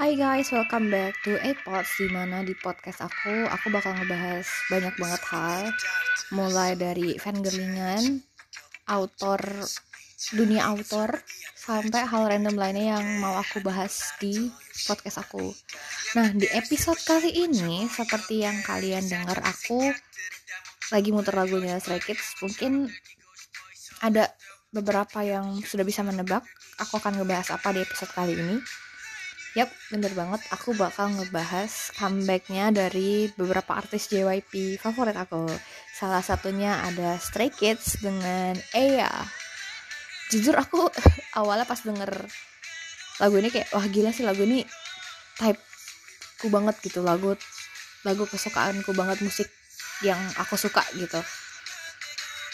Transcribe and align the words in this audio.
Hai 0.00 0.16
guys, 0.16 0.48
welcome 0.48 0.88
back 0.88 1.12
to 1.28 1.36
Apods 1.44 1.92
Di 2.00 2.08
mana 2.08 2.40
di 2.40 2.56
podcast 2.56 3.04
aku, 3.04 3.44
aku 3.52 3.68
bakal 3.68 4.00
ngebahas 4.00 4.48
banyak 4.72 4.96
banget 4.96 5.22
hal. 5.28 5.76
Mulai 6.32 6.80
dari 6.80 7.20
fangirlingan, 7.20 8.24
autor, 8.88 9.44
dunia 10.32 10.72
autor 10.72 11.20
Sampai 11.52 12.08
hal 12.08 12.32
random 12.32 12.56
lainnya 12.56 12.96
yang 12.96 13.04
mau 13.20 13.36
aku 13.36 13.60
bahas 13.60 14.16
di 14.16 14.48
podcast 14.88 15.20
aku. 15.20 15.52
Nah, 16.16 16.32
di 16.32 16.48
episode 16.48 17.04
kali 17.04 17.44
ini, 17.44 17.92
seperti 17.92 18.40
yang 18.48 18.56
kalian 18.64 19.04
dengar 19.04 19.36
aku 19.44 19.92
lagi 20.96 21.12
muter 21.12 21.36
lagunya 21.36 21.76
Stray 21.76 22.00
Kids. 22.00 22.40
Mungkin 22.40 22.88
ada 24.00 24.32
beberapa 24.70 25.22
yang 25.26 25.58
sudah 25.62 25.82
bisa 25.82 26.06
menebak 26.06 26.46
Aku 26.78 27.02
akan 27.02 27.20
ngebahas 27.20 27.54
apa 27.54 27.74
di 27.74 27.82
episode 27.82 28.10
kali 28.14 28.38
ini 28.38 28.58
Yap, 29.58 29.66
bener 29.90 30.14
banget. 30.14 30.46
Aku 30.54 30.78
bakal 30.78 31.10
ngebahas 31.10 31.90
comebacknya 31.98 32.70
dari 32.70 33.26
beberapa 33.34 33.74
artis 33.74 34.06
JYP 34.06 34.78
favorit 34.78 35.18
aku. 35.18 35.42
Salah 35.90 36.22
satunya 36.22 36.78
ada 36.86 37.18
Stray 37.18 37.50
Kids 37.50 37.98
dengan 37.98 38.54
Aya. 38.70 39.10
Jujur 40.30 40.54
aku 40.54 40.86
awalnya 41.40 41.66
pas 41.66 41.82
denger 41.82 42.30
lagu 43.18 43.34
ini 43.42 43.50
kayak 43.50 43.74
wah 43.74 43.82
gila 43.90 44.14
sih 44.14 44.22
lagu 44.22 44.46
ini 44.46 44.62
type 45.36 45.58
ku 46.40 46.46
banget 46.48 46.78
gitu 46.80 47.02
lagu 47.02 47.36
lagu 48.06 48.24
kesukaanku 48.24 48.96
banget 48.96 49.18
musik 49.18 49.50
yang 50.06 50.22
aku 50.38 50.54
suka 50.54 50.86
gitu. 50.94 51.18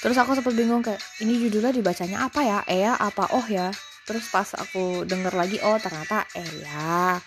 Terus 0.00 0.16
aku 0.20 0.36
sempat 0.36 0.52
bingung 0.52 0.84
kayak 0.84 1.00
ini 1.24 1.40
judulnya 1.46 1.72
dibacanya 1.72 2.28
apa 2.28 2.40
ya? 2.44 2.58
Ea 2.68 2.92
apa 2.96 3.32
oh 3.32 3.46
ya? 3.48 3.72
terus 4.06 4.30
pas 4.30 4.46
aku 4.54 5.02
denger 5.02 5.34
lagi 5.34 5.58
oh 5.66 5.76
ternyata 5.82 6.22
Ella 6.38 7.18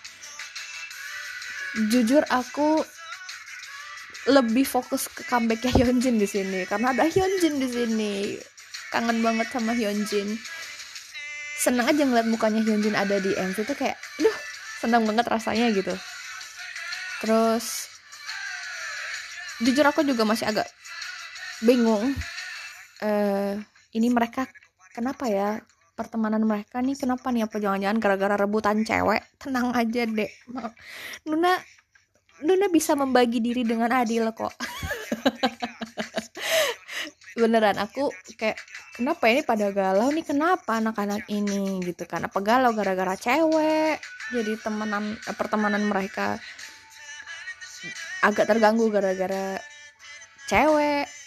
jujur 1.92 2.24
aku 2.32 2.80
lebih 4.32 4.64
fokus 4.64 5.06
ke 5.12 5.22
comebacknya 5.28 5.70
Hyunjin 5.84 6.16
di 6.16 6.24
sini 6.24 6.64
karena 6.64 6.96
ada 6.96 7.04
Hyunjin 7.04 7.60
di 7.60 7.68
sini 7.68 8.14
kangen 8.88 9.20
banget 9.20 9.52
sama 9.52 9.76
Hyunjin 9.76 10.40
seneng 11.60 11.84
aja 11.84 12.00
ngeliat 12.00 12.26
mukanya 12.26 12.64
Hyunjin 12.64 12.96
ada 12.96 13.20
di 13.20 13.36
MV 13.36 13.60
tuh 13.60 13.76
kayak 13.76 14.00
duh 14.16 14.36
seneng 14.80 15.04
banget 15.04 15.28
rasanya 15.28 15.68
gitu 15.76 15.92
terus 17.20 17.92
jujur 19.60 19.84
aku 19.84 20.00
juga 20.00 20.24
masih 20.24 20.48
agak 20.48 20.64
bingung 21.60 22.16
uh, 23.02 23.54
ini 23.96 24.08
mereka 24.12 24.46
kenapa 24.94 25.26
ya? 25.26 25.58
Pertemanan 25.96 26.40
mereka 26.48 26.80
nih 26.80 26.96
kenapa 26.96 27.28
nih? 27.28 27.44
Apa 27.44 27.60
jangan-jangan 27.60 27.98
gara-gara 28.00 28.34
rebutan 28.40 28.80
cewek? 28.86 29.20
Tenang 29.36 29.76
aja 29.76 30.08
deh 30.08 30.32
Nuna 31.28 31.52
Nuna 32.40 32.66
bisa 32.72 32.96
membagi 32.96 33.36
diri 33.44 33.68
dengan 33.68 33.92
adil 33.92 34.32
kok. 34.32 34.48
Beneran 37.40 37.76
aku 37.76 38.08
kayak 38.40 38.56
kenapa 38.96 39.28
ini 39.28 39.44
pada 39.44 39.68
galau 39.68 40.08
nih? 40.08 40.24
Kenapa 40.24 40.80
anak-anak 40.80 41.28
ini 41.28 41.84
gitu 41.84 42.08
kan? 42.08 42.24
Apa 42.24 42.40
galau 42.40 42.72
gara-gara 42.72 43.12
cewek? 43.12 44.00
Jadi 44.32 44.56
temenan 44.56 45.20
eh, 45.20 45.36
pertemanan 45.36 45.84
mereka 45.84 46.40
agak 48.24 48.48
terganggu 48.48 48.88
gara-gara 48.88 49.60
cewek 50.48 51.19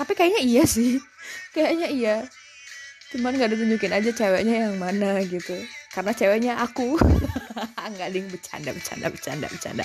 tapi 0.00 0.16
kayaknya 0.16 0.40
iya 0.40 0.64
sih. 0.64 0.96
Kayaknya 1.54 1.88
iya. 1.92 2.16
Cuman 3.12 3.36
gak 3.36 3.52
ditunjukin 3.52 3.92
aja 3.92 4.10
ceweknya 4.16 4.64
yang 4.64 4.80
mana 4.80 5.20
gitu. 5.28 5.52
Karena 5.92 6.16
ceweknya 6.16 6.52
aku. 6.56 6.96
Nggak 7.92 8.08
ding. 8.08 8.26
Bercanda 8.32 8.72
bercanda 8.72 9.12
bercanda 9.12 9.46
bercanda. 9.52 9.84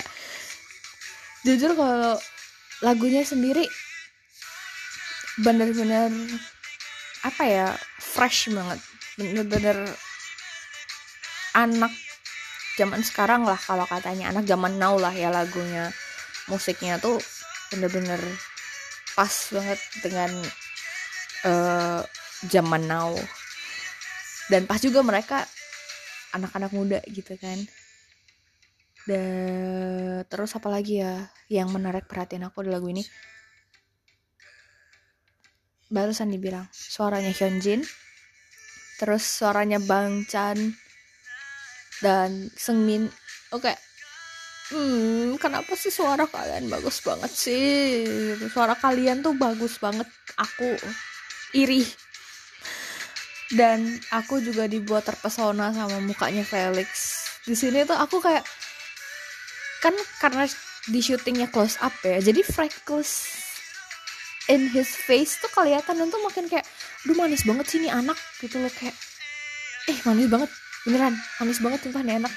Jujur 1.44 1.76
kalau 1.76 2.16
lagunya 2.80 3.20
sendiri 3.28 3.68
bener-bener 5.36 6.08
apa 7.20 7.42
ya 7.44 7.68
fresh 8.00 8.48
banget. 8.48 8.80
Bener-bener 9.20 9.84
anak 11.52 11.92
zaman 12.80 13.04
sekarang 13.04 13.44
lah 13.44 13.60
kalau 13.60 13.84
katanya. 13.84 14.32
Anak 14.32 14.48
zaman 14.48 14.80
now 14.80 14.96
lah 14.96 15.12
ya 15.12 15.28
lagunya 15.28 15.92
musiknya 16.48 16.96
tuh 16.96 17.20
bener-bener 17.68 18.22
pas 19.16 19.32
banget 19.50 19.80
dengan 20.04 20.30
uh, 21.48 22.00
zaman 22.46 22.82
now. 22.84 23.16
Dan 24.52 24.68
pas 24.68 24.78
juga 24.78 25.00
mereka 25.02 25.42
anak-anak 26.36 26.70
muda 26.76 27.00
gitu 27.08 27.34
kan. 27.40 27.58
Dan 29.08 30.22
terus 30.28 30.52
apa 30.54 30.68
lagi 30.68 31.00
ya 31.00 31.26
yang 31.48 31.72
menarik 31.72 32.04
perhatian 32.04 32.44
aku 32.44 32.62
di 32.62 32.70
lagu 32.70 32.86
ini? 32.92 33.02
Barusan 35.88 36.30
dibilang 36.30 36.68
suaranya 36.70 37.32
Hyunjin 37.32 37.80
terus 38.96 39.22
suaranya 39.28 39.76
Bang 39.76 40.24
Chan 40.24 40.56
dan 42.00 42.48
Seungmin 42.56 43.08
oke 43.52 43.68
okay. 43.68 43.76
Hmm 44.72 45.38
kenapa 45.38 45.72
sih 45.78 45.92
suara 45.92 46.26
kalian 46.26 46.66
bagus 46.66 47.02
banget 47.04 47.32
sih? 47.32 48.06
Suara 48.50 48.74
kalian 48.74 49.22
tuh 49.22 49.36
bagus 49.36 49.78
banget. 49.78 50.08
Aku 50.38 50.74
iri. 51.54 51.86
Dan 53.54 53.98
aku 54.10 54.42
juga 54.42 54.66
dibuat 54.66 55.06
terpesona 55.06 55.70
sama 55.70 56.02
mukanya 56.02 56.42
Felix. 56.42 56.90
Di 57.46 57.54
sini 57.54 57.86
tuh 57.86 57.94
aku 57.94 58.18
kayak 58.18 58.42
kan 59.86 59.94
karena 60.18 60.44
di 60.86 61.00
syutingnya 61.02 61.50
close 61.50 61.78
up 61.82 61.94
ya 62.06 62.22
jadi 62.22 62.42
freckles 62.46 63.26
in 64.46 64.70
his 64.70 64.86
face 64.94 65.38
tuh 65.42 65.50
kelihatan 65.50 65.98
dan 65.98 66.08
tuh 66.10 66.22
makin 66.22 66.46
kayak 66.46 66.66
duh 67.02 67.14
manis 67.18 67.42
banget 67.42 67.66
sih 67.66 67.78
ini 67.82 67.90
anak 67.90 68.14
gitu 68.38 68.62
loh 68.62 68.70
kayak 68.70 68.94
eh 69.90 69.98
manis 70.06 70.30
banget 70.30 70.50
beneran 70.86 71.14
manis 71.42 71.58
banget 71.58 71.78
sumpah 71.82 72.02
nih 72.06 72.16
anak 72.22 72.32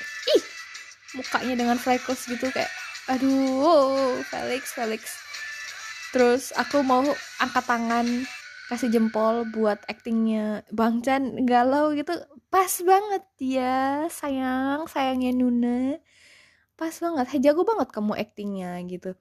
mukanya 1.17 1.55
dengan 1.57 1.77
freckles 1.81 2.25
gitu 2.29 2.49
kayak 2.53 2.69
aduh 3.09 4.21
Felix 4.29 4.75
Felix. 4.75 5.03
Terus 6.09 6.53
aku 6.57 6.81
mau 6.81 7.05
angkat 7.41 7.65
tangan 7.65 8.05
kasih 8.69 8.89
jempol 8.93 9.49
buat 9.49 9.81
actingnya 9.89 10.61
Bang 10.69 11.01
Chan 11.01 11.45
galau 11.45 11.93
gitu. 11.97 12.13
Pas 12.49 12.69
banget 12.81 13.25
ya 13.41 14.05
sayang 14.09 14.89
sayangnya 14.89 15.33
Nuna 15.33 15.97
pas 16.79 16.95
banget 16.95 17.25
hey, 17.35 17.43
jago 17.43 17.67
banget 17.67 17.91
kamu 17.91 18.15
actingnya 18.15 18.79
gitu. 18.87 19.11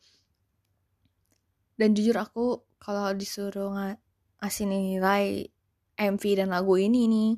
Dan 1.74 1.92
jujur 1.96 2.14
aku 2.14 2.62
kalau 2.78 3.10
disuruh 3.12 3.74
ng 3.74 3.98
ngasih 4.38 4.66
nilai 4.70 5.50
MV 5.98 6.22
dan 6.38 6.54
lagu 6.54 6.78
ini 6.78 7.10
nih 7.10 7.32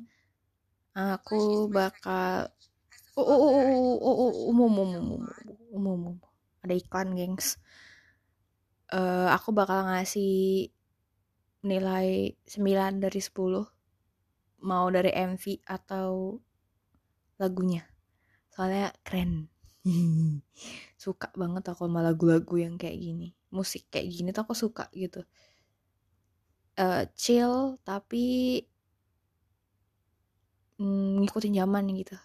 aku 0.93 1.65
bakal 1.73 2.53
oh, 3.19 3.25
oh, 3.25 3.39
oh, 3.43 3.51
oh, 3.51 3.97
oh, 3.99 4.15
oh, 4.23 4.33
umum 4.51 4.73
umum 4.79 5.27
umum 5.71 5.93
umum 5.99 6.15
ada 6.61 6.73
iklan 6.77 7.17
gengs. 7.17 7.57
Uh, 8.91 9.31
aku 9.33 9.55
bakal 9.55 9.87
ngasih 9.87 10.69
nilai 11.65 12.35
9 12.45 13.01
dari 13.01 13.21
10 13.21 13.65
mau 14.61 14.85
dari 14.93 15.11
MV 15.11 15.65
atau 15.65 16.37
lagunya. 17.41 17.81
Soalnya 18.53 18.93
keren. 19.01 19.49
Suka 21.01 21.33
banget 21.33 21.65
aku 21.65 21.89
sama 21.89 22.05
lagu-lagu 22.05 22.55
yang 22.61 22.77
kayak 22.77 22.99
gini. 22.99 23.33
Musik 23.49 23.89
kayak 23.89 24.07
gini 24.11 24.29
tuh 24.31 24.45
aku 24.45 24.55
suka 24.55 24.87
gitu. 24.95 25.25
Uh, 26.79 27.03
chill 27.19 27.75
tapi 27.83 28.63
mm, 30.79 31.19
ngikutin 31.19 31.59
zaman 31.59 31.83
gitu 31.99 32.15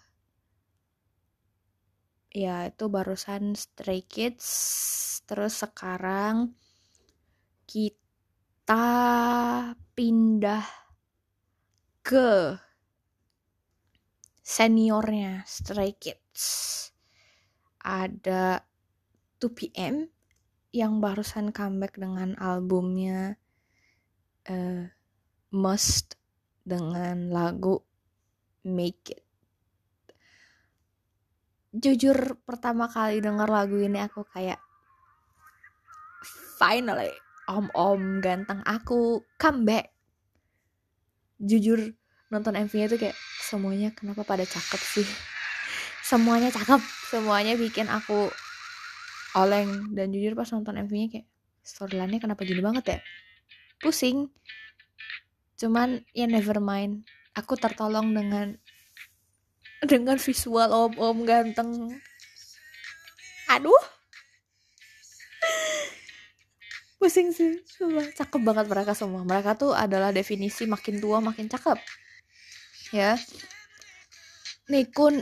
ya 2.37 2.69
itu 2.69 2.85
barusan 2.85 3.57
Stray 3.57 4.05
Kids. 4.05 4.45
Terus 5.25 5.65
sekarang 5.65 6.53
kita 7.65 8.85
pindah 9.97 10.65
ke 12.05 12.61
seniornya 14.45 15.41
Stray 15.49 15.97
Kids. 15.97 16.45
Ada 17.81 18.61
2PM 19.41 20.05
yang 20.69 21.01
barusan 21.01 21.49
comeback 21.49 21.97
dengan 21.97 22.37
albumnya 22.37 23.41
uh, 24.45 24.85
Must 25.57 26.13
dengan 26.61 27.33
lagu 27.33 27.81
Make 28.67 29.15
It 29.15 29.26
jujur 31.77 32.41
pertama 32.43 32.89
kali 32.89 33.21
denger 33.21 33.45
lagu 33.45 33.77
ini 33.77 34.01
aku 34.01 34.25
kayak 34.33 34.57
finally 36.57 37.13
om-om 37.47 38.19
ganteng 38.19 38.65
aku 38.65 39.21
comeback 39.37 39.93
jujur 41.37 41.93
nonton 42.27 42.57
MV-nya 42.57 42.87
tuh 42.91 42.99
kayak 42.99 43.17
semuanya 43.39 43.93
kenapa 43.95 44.27
pada 44.27 44.43
cakep 44.43 44.81
sih? 44.81 45.07
Semuanya 46.09 46.51
cakep 46.51 46.81
semuanya 47.07 47.55
bikin 47.55 47.87
aku 47.87 48.31
oleng. 49.37 49.95
Dan 49.95 50.11
jujur 50.11 50.35
pas 50.35 50.49
nonton 50.51 50.75
MV-nya 50.87 51.07
kayak 51.13 51.27
storyline-nya 51.63 52.19
kenapa 52.19 52.43
gini 52.43 52.59
banget 52.59 52.85
ya? 52.87 52.99
Pusing. 53.79 54.27
Cuman 55.55 56.03
ya 56.11 56.27
never 56.27 56.59
mind. 56.59 57.07
Aku 57.37 57.53
tertolong 57.55 58.11
dengan 58.11 58.57
dengan 59.85 60.17
visual 60.17 60.69
om-om 60.69 61.21
ganteng. 61.27 62.01
Aduh. 63.53 63.71
Pusing 66.97 67.29
sih 67.29 67.61
Sumpah. 67.69 68.09
cakep 68.09 68.41
banget 68.41 68.65
mereka 68.65 68.97
semua 68.97 69.21
mereka 69.21 69.53
tuh 69.53 69.69
adalah 69.69 70.09
definisi 70.09 70.65
makin 70.65 70.97
tua 70.97 71.21
makin 71.21 71.45
cakep. 71.45 71.77
Ya. 72.89 73.21
Nikun 74.67 75.21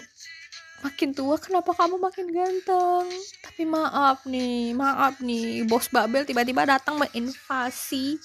makin 0.86 1.12
tua 1.12 1.36
kenapa 1.36 1.75
kamu 1.75 2.00
makin 2.00 2.28
ganteng? 2.31 3.12
Tapi 3.44 3.68
maaf 3.68 4.24
nih 4.24 4.72
maaf 4.72 5.19
nih. 5.19 5.68
Bos 5.68 5.92
Babel 5.92 6.24
tiba-tiba 6.24 6.63
datang 6.63 6.96
menginvasi. 6.96 8.18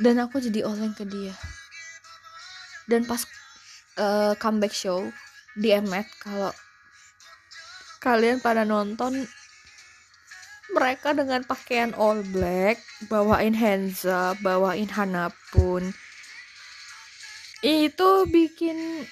Dan 0.00 0.22
aku 0.22 0.40
jadi 0.40 0.64
oleng 0.64 0.96
ke 0.96 1.04
dia. 1.04 1.34
Dan 2.88 3.04
pas 3.04 3.26
uh, 4.00 4.32
comeback 4.40 4.72
show 4.72 5.12
di 5.52 5.76
Emet 5.76 6.08
kalau 6.24 6.48
kalian 8.00 8.40
pada 8.40 8.64
nonton 8.64 9.28
mereka 10.72 11.12
dengan 11.12 11.44
pakaian 11.44 11.92
all 12.00 12.24
black 12.32 12.80
bawain 13.12 13.52
Hanza 13.52 14.32
bawain 14.40 14.88
Hanapun 14.88 15.92
itu 17.60 18.10
bikin 18.32 19.04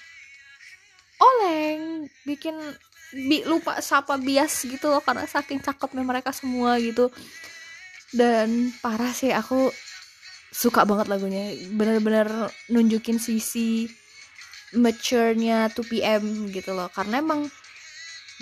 oleng 1.21 2.09
bikin 2.25 2.57
bi 3.13 3.45
lupa 3.45 3.81
sapa 3.81 4.21
bias 4.21 4.69
gitu 4.69 4.89
loh 4.89 5.01
karena 5.01 5.25
saking 5.25 5.61
cakepnya 5.65 6.05
mereka 6.05 6.33
semua 6.33 6.77
gitu. 6.81 7.09
Dan 8.13 8.73
parah 8.81 9.13
sih 9.13 9.33
aku 9.33 9.73
suka 10.53 10.85
banget 10.85 11.13
lagunya. 11.13 11.53
Bener-bener 11.73 12.49
nunjukin 12.73 13.21
sisi 13.21 13.89
mature-nya 14.77 15.73
2PM 15.73 16.53
gitu 16.53 16.77
loh. 16.77 16.91
Karena 16.93 17.23
emang 17.23 17.49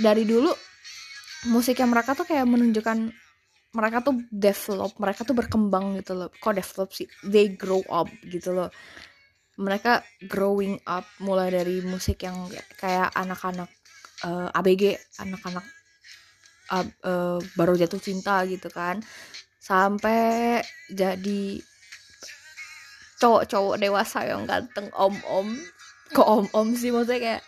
dari 0.01 0.27
dulu 0.27 0.51
musiknya 1.53 1.87
mereka 1.87 2.17
tuh 2.17 2.27
kayak 2.27 2.47
menunjukkan 2.49 3.13
mereka 3.77 4.01
tuh 4.01 4.25
develop 4.33 4.97
mereka 4.97 5.21
tuh 5.23 5.37
berkembang 5.37 6.01
gitu 6.01 6.17
loh. 6.17 6.29
Kok 6.33 6.57
develop 6.57 6.91
sih? 6.97 7.07
They 7.29 7.53
grow 7.53 7.85
up 7.93 8.09
gitu 8.25 8.57
loh. 8.57 8.73
Mereka 9.57 10.05
growing 10.29 10.81
up 10.89 11.05
mulai 11.21 11.53
dari 11.53 11.85
musik 11.85 12.25
yang 12.25 12.49
kayak 12.81 13.13
anak-anak 13.17 13.69
uh, 14.25 14.49
eh, 14.49 14.59
ABG 14.59 14.83
anak-anak 15.21 15.65
uh, 16.73 16.87
uh, 17.05 17.39
baru 17.57 17.77
jatuh 17.77 18.01
cinta 18.01 18.41
gitu 18.49 18.73
kan. 18.73 19.05
Sampai 19.61 20.61
jadi 20.89 21.61
cowok-cowok 23.17 23.77
dewasa 23.81 24.29
yang 24.29 24.45
ganteng 24.45 24.93
om-om 24.93 25.57
kok 26.13 26.27
om-om 26.27 26.75
sih 26.79 26.95
maksudnya 26.95 27.19
kayak 27.19 27.43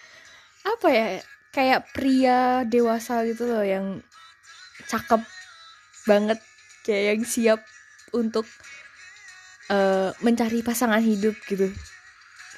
apa 0.66 0.88
ya 0.90 1.06
kayak 1.54 1.80
pria 1.94 2.40
dewasa 2.66 3.24
gitu 3.26 3.48
loh 3.48 3.64
yang 3.64 4.02
cakep 4.86 5.22
banget 6.06 6.38
kayak 6.86 7.04
yang 7.14 7.22
siap 7.24 7.60
untuk 8.14 8.46
uh, 9.68 10.10
mencari 10.24 10.64
pasangan 10.64 11.02
hidup 11.02 11.36
gitu. 11.48 11.68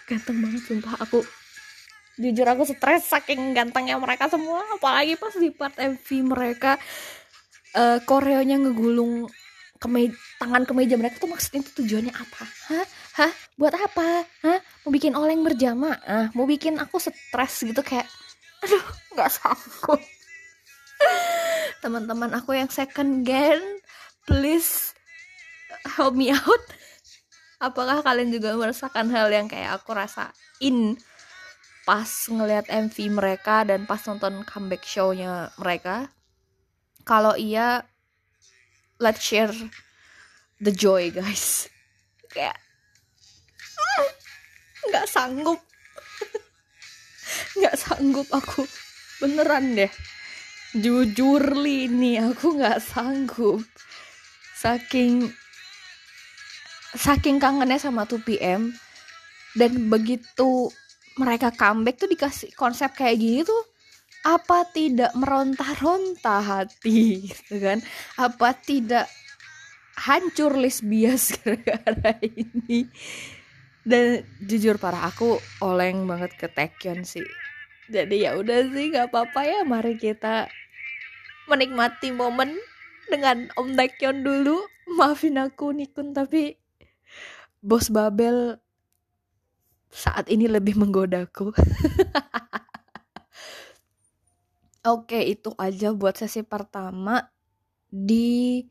Ganteng 0.06 0.42
banget 0.42 0.62
sumpah 0.66 0.94
aku 1.02 1.22
jujur 2.20 2.44
aku 2.44 2.68
stres 2.68 3.08
saking 3.08 3.56
gantengnya 3.56 3.96
mereka 3.96 4.28
semua 4.28 4.60
apalagi 4.76 5.16
pas 5.16 5.32
di 5.32 5.48
part 5.48 5.72
MV 5.80 6.04
mereka 6.28 6.76
uh, 7.72 7.96
koreonya 8.04 8.60
ngegulung 8.60 9.24
ke 9.80 9.88
tangan 10.36 10.68
ke 10.68 10.72
meja 10.76 11.00
mereka 11.00 11.16
tuh 11.16 11.32
maksudnya 11.32 11.64
itu 11.64 11.72
tujuannya 11.80 12.12
apa? 12.12 12.44
Hah? 12.68 12.86
Hah? 13.16 13.32
Buat 13.56 13.74
apa? 13.80 14.28
Hah? 14.44 14.58
Mau 14.84 14.92
bikin 14.92 15.16
oleng 15.16 15.40
berjamaah 15.40 16.28
mau 16.36 16.44
bikin 16.44 16.76
aku 16.76 17.00
stres 17.00 17.64
gitu 17.64 17.80
kayak 17.80 18.04
aduh 18.60 18.84
nggak 19.16 19.30
sanggup. 19.32 20.00
Teman-teman 21.82 22.28
aku 22.36 22.52
yang 22.52 22.68
second 22.68 23.24
gen 23.24 23.80
please 24.28 24.92
help 25.96 26.12
me 26.12 26.28
out. 26.28 26.64
Apakah 27.60 28.04
kalian 28.04 28.32
juga 28.32 28.56
merasakan 28.56 29.08
hal 29.12 29.32
yang 29.32 29.48
kayak 29.48 29.80
aku 29.80 29.96
rasain 29.96 30.96
pas 31.88 32.08
ngelihat 32.28 32.68
MV 32.68 32.96
mereka 33.16 33.64
dan 33.64 33.88
pas 33.88 34.00
nonton 34.04 34.44
comeback 34.44 34.84
show-nya 34.84 35.52
mereka? 35.56 36.12
Kalau 37.04 37.32
iya 37.36 37.84
let's 39.00 39.24
share 39.24 39.50
the 40.60 40.70
joy 40.70 41.08
guys. 41.08 41.66
Kayak 42.28 42.60
nggak 44.92 45.06
sanggup. 45.08 45.60
Nggak 47.58 47.76
sanggup 47.76 48.28
aku. 48.32 48.64
Beneran 49.20 49.76
deh. 49.76 49.92
Jujur 50.76 51.42
li 51.58 51.90
nih 51.90 52.30
aku 52.30 52.56
nggak 52.56 52.80
sanggup. 52.80 53.64
Saking 54.56 55.28
saking 56.94 57.38
kangennya 57.38 57.78
sama 57.78 58.06
2PM 58.06 58.74
dan 59.54 59.72
begitu 59.90 60.70
mereka 61.18 61.54
comeback 61.54 61.98
tuh 61.98 62.10
dikasih 62.10 62.50
konsep 62.54 62.90
kayak 62.94 63.18
gini 63.18 63.46
tuh 63.46 63.69
apa 64.20 64.68
tidak 64.76 65.12
meronta-ronta 65.16 66.44
hati 66.44 67.30
gitu 67.30 67.56
kan? 67.60 67.78
Apa 68.20 68.52
tidak 68.56 69.08
hancur 69.96 70.56
list 70.56 70.84
bias 70.84 71.32
gara-gara 71.40 72.20
ini? 72.20 72.84
Dan 73.80 74.20
jujur 74.44 74.76
parah 74.76 75.08
aku 75.08 75.40
oleng 75.64 76.04
banget 76.04 76.36
ke 76.36 76.46
Taekyon 76.52 77.02
sih. 77.08 77.24
Jadi 77.88 78.28
ya 78.28 78.36
udah 78.36 78.68
sih 78.70 78.92
nggak 78.92 79.08
apa-apa 79.08 79.40
ya. 79.48 79.60
Mari 79.64 79.96
kita 79.96 80.46
menikmati 81.48 82.12
momen 82.12 82.54
dengan 83.08 83.48
Om 83.56 83.74
Taekyon 83.74 84.20
dulu. 84.20 84.60
Maafin 84.90 85.40
aku 85.40 85.72
Nikun 85.72 86.12
tapi 86.12 86.60
bos 87.60 87.92
Babel 87.92 88.56
saat 89.90 90.30
ini 90.30 90.46
lebih 90.46 90.78
menggodaku 90.78 91.50
Oke, 94.80 95.20
itu 95.28 95.52
aja 95.60 95.92
buat 95.92 96.16
sesi 96.16 96.40
pertama 96.40 97.20
di 97.92 98.64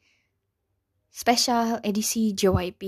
special 1.13 1.77
edisi 1.85 2.33
JYP 2.33 2.81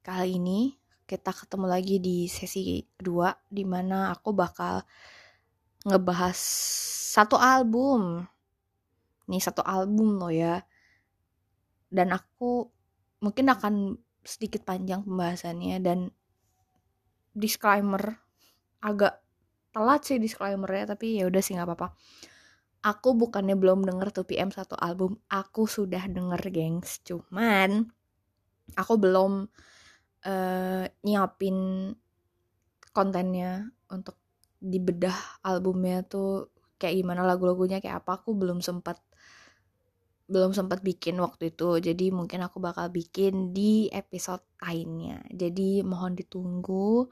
kali 0.00 0.40
ini. 0.40 0.72
Kita 1.04 1.36
ketemu 1.36 1.68
lagi 1.68 2.00
di 2.00 2.24
sesi 2.24 2.80
kedua 2.96 3.36
di 3.52 3.68
mana 3.68 4.08
aku 4.16 4.32
bakal 4.32 4.80
ngebahas 5.84 6.40
satu 7.12 7.36
album. 7.36 8.24
Nih 9.28 9.44
satu 9.44 9.60
album 9.60 10.16
loh 10.16 10.32
ya. 10.32 10.64
Dan 11.92 12.16
aku 12.16 12.64
mungkin 13.20 13.52
akan 13.52 14.00
sedikit 14.24 14.64
panjang 14.64 15.04
pembahasannya 15.04 15.84
dan 15.84 16.08
disclaimer 17.36 18.24
agak 18.80 19.20
telat 19.76 20.00
sih 20.00 20.16
disclaimernya 20.16 20.96
tapi 20.96 21.20
ya 21.20 21.28
udah 21.28 21.42
sih 21.44 21.52
nggak 21.60 21.68
apa-apa 21.68 21.92
aku 22.84 23.16
bukannya 23.16 23.56
belum 23.56 23.88
denger 23.88 24.12
2PM 24.12 24.52
satu 24.52 24.76
album. 24.76 25.16
Aku 25.32 25.64
sudah 25.64 26.04
denger 26.04 26.52
gengs. 26.52 27.00
Cuman 27.00 27.88
aku 28.76 28.94
belum 29.00 29.48
uh, 30.28 30.84
nyiapin 31.00 31.56
kontennya 32.92 33.72
untuk 33.88 34.20
dibedah 34.60 35.16
albumnya 35.40 36.04
tuh 36.04 36.52
kayak 36.76 37.00
gimana 37.00 37.24
lagu-lagunya 37.24 37.80
kayak 37.80 38.04
apa. 38.04 38.20
Aku 38.20 38.36
belum 38.36 38.60
sempat 38.60 39.00
belum 40.28 40.52
sempat 40.52 40.84
bikin 40.84 41.16
waktu 41.24 41.56
itu. 41.56 41.80
Jadi 41.80 42.12
mungkin 42.12 42.44
aku 42.44 42.60
bakal 42.60 42.92
bikin 42.92 43.56
di 43.56 43.88
episode 43.88 44.44
lainnya. 44.60 45.24
Jadi 45.32 45.80
mohon 45.80 46.12
ditunggu. 46.12 47.08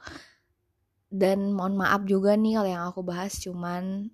Dan 1.12 1.52
mohon 1.52 1.76
maaf 1.76 2.08
juga 2.08 2.36
nih 2.36 2.60
kalau 2.60 2.68
yang 2.68 2.84
aku 2.88 3.00
bahas. 3.04 3.36
Cuman 3.40 4.12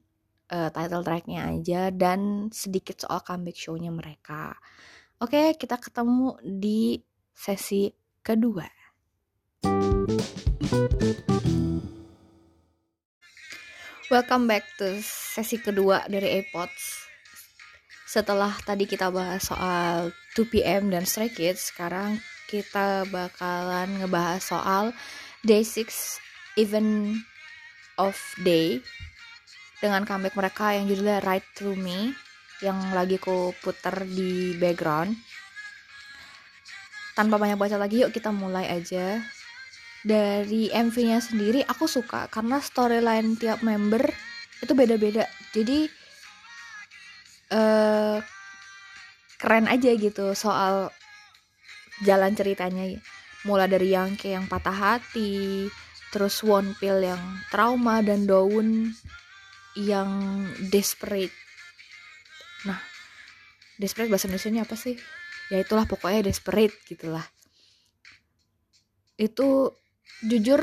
uh, 0.53 0.69
title 0.73 1.05
tracknya 1.05 1.49
aja 1.53 1.93
dan 1.93 2.51
sedikit 2.53 3.05
soal 3.05 3.21
comeback 3.25 3.57
show-nya 3.57 3.93
mereka. 3.93 4.57
Oke 5.21 5.55
kita 5.57 5.77
ketemu 5.77 6.37
di 6.43 6.99
sesi 7.33 7.93
kedua. 8.25 8.67
Welcome 14.09 14.49
back 14.49 14.65
to 14.81 15.05
sesi 15.05 15.61
kedua 15.61 16.09
dari 16.09 16.41
AirPods. 16.41 17.05
Setelah 18.09 18.57
tadi 18.65 18.89
kita 18.89 19.13
bahas 19.13 19.45
soal 19.45 20.17
2PM 20.33 20.89
dan 20.89 21.05
Stray 21.05 21.29
Kids, 21.29 21.69
sekarang 21.69 22.17
kita 22.49 23.05
bakalan 23.13 24.01
ngebahas 24.01 24.41
soal 24.41 24.85
Day 25.45 25.61
6 25.61 26.57
event 26.57 27.21
of 28.01 28.17
Day 28.41 28.81
dengan 29.79 30.03
comeback 30.03 30.35
mereka 30.35 30.75
yang 30.75 30.91
judulnya 30.91 31.23
Right 31.23 31.47
Through 31.55 31.79
Me 31.79 32.11
yang 32.59 32.79
lagi 32.91 33.23
ku 33.23 33.55
puter 33.63 34.03
di 34.07 34.55
background. 34.59 35.15
Tanpa 37.15 37.39
banyak 37.39 37.59
baca 37.59 37.79
lagi 37.79 38.03
yuk 38.03 38.15
kita 38.15 38.35
mulai 38.35 38.67
aja. 38.67 39.23
Dari 40.03 40.71
MV-nya 40.71 41.19
sendiri 41.19 41.67
aku 41.67 41.91
suka 41.91 42.31
karena 42.31 42.63
storyline 42.63 43.35
tiap 43.35 43.63
member 43.63 44.03
itu 44.63 44.73
beda-beda. 44.75 45.27
Jadi 45.55 45.91
uh, 47.55 48.19
keren 49.39 49.67
aja 49.71 49.91
gitu 49.95 50.35
soal 50.35 50.91
jalan 52.03 52.35
ceritanya. 52.35 52.99
Mulai 53.47 53.71
dari 53.71 53.95
yang 53.95 54.19
kayak 54.19 54.35
yang 54.43 54.47
patah 54.51 54.75
hati 54.75 55.67
terus 56.11 56.43
One 56.43 56.75
Pill 56.79 57.05
yang 57.05 57.21
trauma 57.53 58.03
dan 58.03 58.27
Daun 58.27 58.91
yang 59.79 60.11
desperate. 60.75 61.31
Nah 62.67 62.83
desperate 63.79 64.11
bahasa 64.11 64.27
Indonesia 64.27 64.67
apa 64.67 64.75
sih? 64.75 64.99
Ya 65.55 65.63
itulah 65.63 65.87
pokoknya 65.87 66.27
desperate 66.27 66.75
gitulah. 66.91 67.23
Itu 69.15 69.79
jujur 70.27 70.61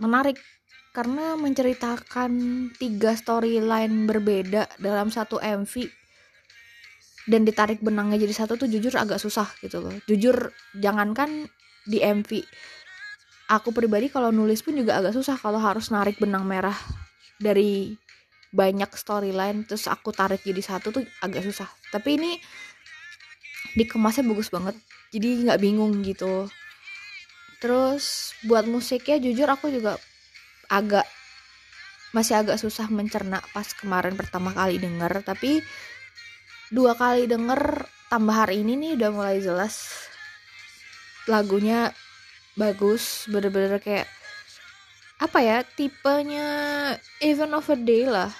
menarik 0.00 0.40
karena 0.96 1.36
menceritakan 1.36 2.32
tiga 2.80 3.14
storyline 3.14 4.08
berbeda 4.08 4.66
dalam 4.80 5.12
satu 5.12 5.38
MV 5.38 5.86
dan 7.30 7.46
ditarik 7.46 7.78
benangnya 7.84 8.18
jadi 8.18 8.34
satu 8.34 8.58
tuh 8.58 8.66
jujur 8.66 8.96
agak 8.96 9.20
susah 9.20 9.46
gitu 9.60 9.84
loh. 9.84 9.94
Jujur 10.08 10.50
jangankan 10.74 11.46
di 11.84 12.00
MV 12.00 12.42
aku 13.50 13.74
pribadi 13.74 14.06
kalau 14.06 14.30
nulis 14.30 14.62
pun 14.62 14.78
juga 14.78 15.02
agak 15.02 15.10
susah 15.10 15.34
kalau 15.34 15.58
harus 15.58 15.90
narik 15.90 16.16
benang 16.22 16.46
merah 16.46 16.76
dari 17.40 17.96
banyak 18.52 18.92
storyline 18.92 19.64
terus 19.64 19.88
aku 19.88 20.12
tarik 20.12 20.44
jadi 20.44 20.60
satu 20.60 20.92
tuh 20.92 21.04
agak 21.24 21.42
susah. 21.48 21.66
Tapi 21.88 22.20
ini 22.20 22.32
dikemasnya 23.74 24.26
bagus 24.28 24.52
banget. 24.52 24.76
Jadi 25.10 25.48
nggak 25.48 25.60
bingung 25.64 26.04
gitu. 26.04 26.46
Terus 27.58 28.36
buat 28.44 28.68
musiknya 28.68 29.16
jujur 29.18 29.48
aku 29.48 29.72
juga 29.72 29.96
agak 30.68 31.08
masih 32.10 32.42
agak 32.42 32.58
susah 32.58 32.90
mencerna 32.90 33.38
pas 33.56 33.66
kemarin 33.72 34.14
pertama 34.14 34.52
kali 34.52 34.76
denger. 34.76 35.24
Tapi 35.24 35.64
dua 36.70 36.94
kali 36.94 37.26
denger 37.26 37.88
tambah 38.10 38.34
hari 38.34 38.66
ini 38.66 38.74
nih 38.76 38.90
udah 38.98 39.10
mulai 39.14 39.38
jelas 39.38 40.06
lagunya 41.30 41.94
bagus 42.58 43.30
bener-bener 43.30 43.78
kayak 43.78 44.10
apa 45.20 45.38
ya 45.44 45.60
tipenya 45.76 46.48
event 47.20 47.52
of 47.52 47.68
a 47.68 47.76
day 47.76 48.08
lah. 48.08 48.32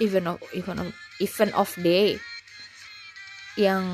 Event 0.00 0.26
of 0.32 0.40
event 0.56 0.80
of 0.80 0.90
event 1.20 1.52
of 1.52 1.70
day. 1.84 2.16
Yang 3.60 3.84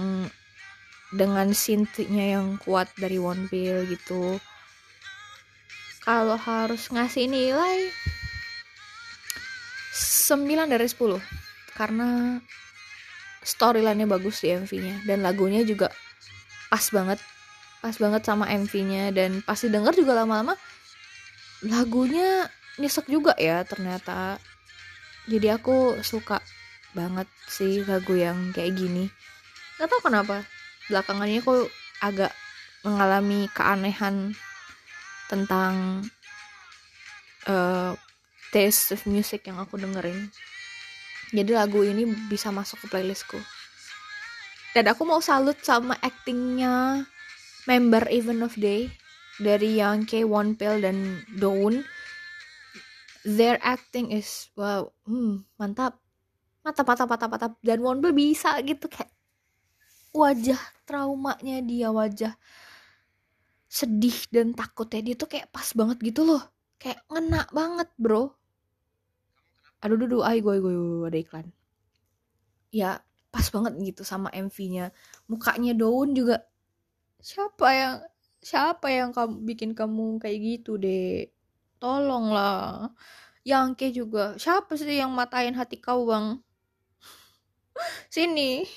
dengan 1.11 1.51
synthnya 1.51 2.39
yang 2.39 2.63
kuat 2.63 2.87
dari 2.95 3.19
One 3.19 3.51
Pill 3.51 3.91
gitu. 3.91 4.39
Kalau 6.07 6.39
harus 6.39 6.89
ngasih 6.89 7.27
nilai 7.27 7.91
9 10.31 10.47
dari 10.71 10.87
10 10.87 11.19
karena 11.75 12.39
storyline-nya 13.43 14.07
bagus 14.07 14.41
di 14.47 14.55
MV-nya 14.55 15.05
dan 15.11 15.27
lagunya 15.27 15.67
juga 15.67 15.91
pas 16.71 16.87
banget. 16.95 17.19
Pas 17.83 17.97
banget 17.99 18.23
sama 18.23 18.47
MV-nya 18.47 19.11
dan 19.11 19.43
pasti 19.43 19.67
denger 19.67 19.99
juga 19.99 20.23
lama-lama 20.23 20.55
lagunya 21.65 22.49
nyesek 22.81 23.09
juga 23.11 23.37
ya 23.37 23.65
ternyata. 23.65 24.41
Jadi 25.29 25.47
aku 25.53 26.01
suka 26.01 26.41
banget 26.97 27.29
sih 27.47 27.85
lagu 27.85 28.17
yang 28.17 28.51
kayak 28.57 28.75
gini. 28.75 29.07
Gak 29.79 29.89
tau 29.93 30.01
kenapa 30.03 30.45
belakangannya 30.89 31.41
aku 31.45 31.69
agak 32.03 32.33
mengalami 32.83 33.47
keanehan 33.53 34.33
tentang 35.29 36.05
uh, 37.47 37.93
taste 38.51 38.97
of 38.97 39.05
music 39.07 39.47
yang 39.47 39.61
aku 39.61 39.79
dengerin. 39.79 40.33
Jadi 41.31 41.53
lagu 41.55 41.87
ini 41.87 42.03
bisa 42.27 42.51
masuk 42.51 42.83
ke 42.83 42.87
playlistku. 42.91 43.39
Dan 44.75 44.91
aku 44.91 45.07
mau 45.07 45.23
salut 45.23 45.59
sama 45.63 45.95
actingnya 46.03 47.07
member 47.71 48.07
Event 48.11 48.43
of 48.43 48.55
Day 48.59 48.91
dari 49.41 49.81
yang 49.81 50.05
K 50.05 50.23
One 50.29 50.55
Pill 50.55 50.85
dan 50.85 51.25
Dawn 51.41 51.81
their 53.25 53.61
acting 53.61 54.13
is 54.13 54.49
wow 54.57 54.89
hmm, 55.05 55.45
mantap. 55.61 56.01
Mantap 56.61 56.85
mantap 56.85 57.09
mantap 57.09 57.29
mantap. 57.33 57.53
Dan 57.65 57.81
One 57.81 58.01
Pill 58.05 58.17
bisa 58.17 58.61
gitu 58.65 58.89
kayak 58.89 59.13
wajah 60.13 60.61
traumanya 60.85 61.63
dia 61.63 61.89
wajah 61.89 62.35
sedih 63.71 64.27
dan 64.35 64.51
takutnya 64.51 65.01
dia 65.01 65.15
tuh 65.15 65.31
kayak 65.31 65.49
pas 65.49 65.69
banget 65.73 65.99
gitu 66.05 66.27
loh. 66.27 66.43
Kayak 66.81 67.01
ngena 67.09 67.49
banget 67.53 67.89
bro. 67.97 68.33
Aduh 69.81 69.97
duh 70.05 70.21
ayo 70.25 70.41
gue 70.45 70.57
gue 70.61 71.09
ada 71.09 71.19
iklan. 71.21 71.47
Ya 72.73 73.01
pas 73.31 73.47
banget 73.49 73.95
gitu 73.95 74.03
sama 74.03 74.29
MV-nya 74.35 74.91
mukanya 75.31 75.73
Daun 75.73 76.13
juga 76.19 76.43
siapa 77.23 77.67
yang 77.71 77.97
siapa 78.41 78.89
yang 78.89 79.13
kamu 79.13 79.45
bikin 79.45 79.71
kamu 79.77 80.17
kayak 80.21 80.39
gitu 80.41 80.81
deh 80.81 81.29
tolonglah. 81.81 82.93
Yang 83.43 83.67
ke 83.81 83.87
juga. 83.91 84.37
Siapa 84.37 84.77
sih 84.77 85.01
yang 85.01 85.11
matain 85.17 85.57
hati 85.57 85.81
kau 85.81 86.05
bang? 86.05 86.39
Sini. 88.15 88.69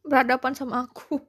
Berhadapan 0.00 0.56
sama 0.56 0.88
aku. 0.88 1.20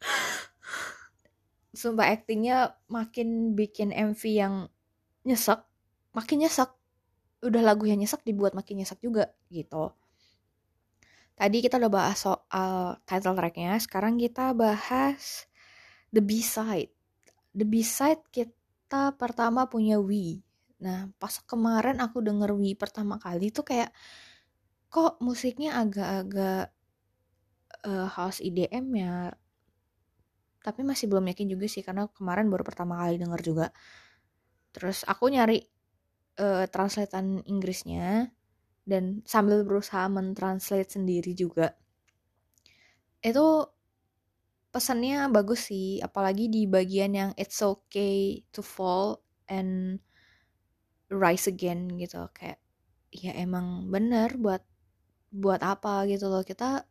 Sumpah 1.76 2.14
aktingnya 2.14 2.78
makin 2.86 3.58
bikin 3.58 3.90
MV 3.90 4.22
yang 4.30 4.54
nyesek. 5.26 5.60
Makin 6.14 6.46
nyesek. 6.46 6.70
Udah 7.42 7.60
lagu 7.60 7.84
yang 7.84 7.98
nyesek 7.98 8.22
dibuat 8.22 8.54
makin 8.54 8.80
nyesek 8.80 9.02
juga 9.02 9.34
gitu. 9.50 9.90
Tadi 11.36 11.60
kita 11.60 11.76
udah 11.76 11.92
bahas 11.92 12.16
soal 12.22 12.96
title 13.04 13.36
tracknya. 13.36 13.76
Sekarang 13.76 14.16
kita 14.16 14.56
bahas 14.56 15.44
the 16.14 16.22
B-side 16.24 16.95
the 17.56 17.64
B-side 17.64 18.20
kita 18.28 19.16
pertama 19.16 19.64
punya 19.66 19.96
We. 19.96 20.44
Nah, 20.84 21.08
pas 21.16 21.32
kemarin 21.48 22.04
aku 22.04 22.20
denger 22.20 22.52
We 22.52 22.76
pertama 22.76 23.16
kali 23.16 23.48
tuh 23.48 23.64
kayak 23.64 23.96
kok 24.92 25.16
musiknya 25.24 25.80
agak-agak 25.80 26.68
uh, 27.88 28.08
house 28.12 28.44
EDM 28.44 28.86
ya. 28.92 29.32
Tapi 30.60 30.80
masih 30.84 31.08
belum 31.08 31.32
yakin 31.32 31.48
juga 31.48 31.66
sih 31.66 31.80
karena 31.80 32.04
kemarin 32.12 32.52
baru 32.52 32.62
pertama 32.62 33.00
kali 33.00 33.16
denger 33.16 33.40
juga. 33.40 33.66
Terus 34.76 35.08
aku 35.08 35.32
nyari 35.32 35.64
uh, 36.36 36.68
translatean 36.68 37.40
Inggrisnya 37.48 38.28
dan 38.84 39.24
sambil 39.24 39.64
berusaha 39.64 40.04
mentranslate 40.12 40.92
sendiri 40.92 41.32
juga. 41.32 41.72
Itu 43.24 43.75
pesannya 44.76 45.32
bagus 45.32 45.72
sih 45.72 46.04
apalagi 46.04 46.52
di 46.52 46.68
bagian 46.68 47.16
yang 47.16 47.30
it's 47.40 47.64
okay 47.64 48.44
to 48.52 48.60
fall 48.60 49.24
and 49.48 50.04
rise 51.08 51.48
again 51.48 51.88
gitu. 51.96 52.28
Kayak 52.36 52.60
ya 53.08 53.32
emang 53.40 53.88
bener 53.88 54.36
buat 54.36 54.60
buat 55.32 55.64
apa? 55.64 56.04
gitu 56.12 56.28
loh. 56.28 56.44
Kita 56.44 56.84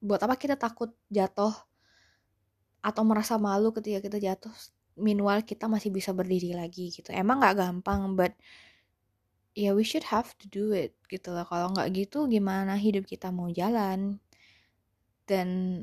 buat 0.00 0.24
apa 0.24 0.40
kita 0.40 0.56
takut 0.56 0.96
jatuh 1.12 1.52
atau 2.82 3.02
merasa 3.04 3.36
malu 3.36 3.76
ketika 3.76 4.00
kita 4.00 4.16
jatuh? 4.16 4.54
Meanwhile 4.96 5.44
kita 5.44 5.68
masih 5.68 5.92
bisa 5.92 6.16
berdiri 6.16 6.56
lagi 6.56 6.88
gitu. 6.96 7.12
Emang 7.12 7.44
nggak 7.44 7.60
gampang 7.60 8.16
but 8.16 8.32
ya 9.52 9.68
yeah, 9.68 9.72
we 9.76 9.84
should 9.84 10.08
have 10.08 10.32
to 10.40 10.48
do 10.48 10.72
it 10.72 10.96
gitu 11.12 11.28
loh. 11.28 11.44
Kalau 11.44 11.76
nggak 11.76 11.92
gitu 11.92 12.24
gimana 12.24 12.72
hidup 12.80 13.04
kita 13.04 13.28
mau 13.28 13.52
jalan? 13.52 14.16
Dan 15.28 15.80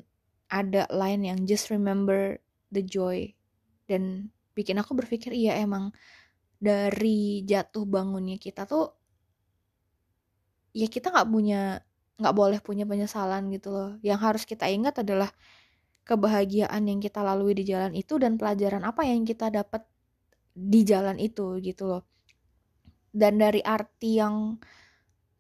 ada 0.50 0.90
line 0.90 1.30
yang 1.30 1.40
just 1.46 1.70
remember 1.70 2.42
the 2.74 2.82
joy 2.82 3.30
dan 3.86 4.34
bikin 4.58 4.82
aku 4.82 4.98
berpikir 4.98 5.32
iya 5.32 5.58
emang 5.62 5.94
dari 6.60 7.46
jatuh 7.48 7.88
bangunnya 7.88 8.36
kita 8.36 8.68
tuh 8.68 8.92
ya 10.76 10.86
kita 10.92 11.10
nggak 11.10 11.30
punya 11.30 11.62
nggak 12.20 12.36
boleh 12.36 12.60
punya 12.60 12.84
penyesalan 12.84 13.48
gitu 13.56 13.72
loh. 13.72 13.90
Yang 14.04 14.20
harus 14.20 14.44
kita 14.44 14.68
ingat 14.68 15.02
adalah 15.02 15.32
kebahagiaan 16.04 16.84
yang 16.84 17.00
kita 17.00 17.24
lalui 17.24 17.56
di 17.56 17.64
jalan 17.64 17.96
itu 17.96 18.20
dan 18.20 18.36
pelajaran 18.36 18.84
apa 18.84 19.08
yang 19.08 19.24
kita 19.24 19.48
dapat 19.48 19.88
di 20.52 20.84
jalan 20.84 21.16
itu 21.16 21.64
gitu 21.64 21.88
loh. 21.88 22.04
Dan 23.10 23.40
dari 23.40 23.64
arti 23.64 24.20
yang 24.20 24.60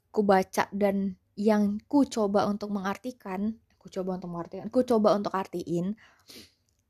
ku 0.09 0.21
baca 0.23 0.71
dan 0.71 1.13
yang 1.35 1.77
ku 1.85 2.07
coba 2.07 2.47
untuk 2.47 2.71
mengartikan 2.71 3.59
ku 3.79 3.87
coba 3.87 4.19
untuk 4.19 4.29
mengartikan 4.29 4.67
ku 4.67 4.83
coba 4.83 5.15
untuk 5.15 5.33
artiin. 5.33 5.95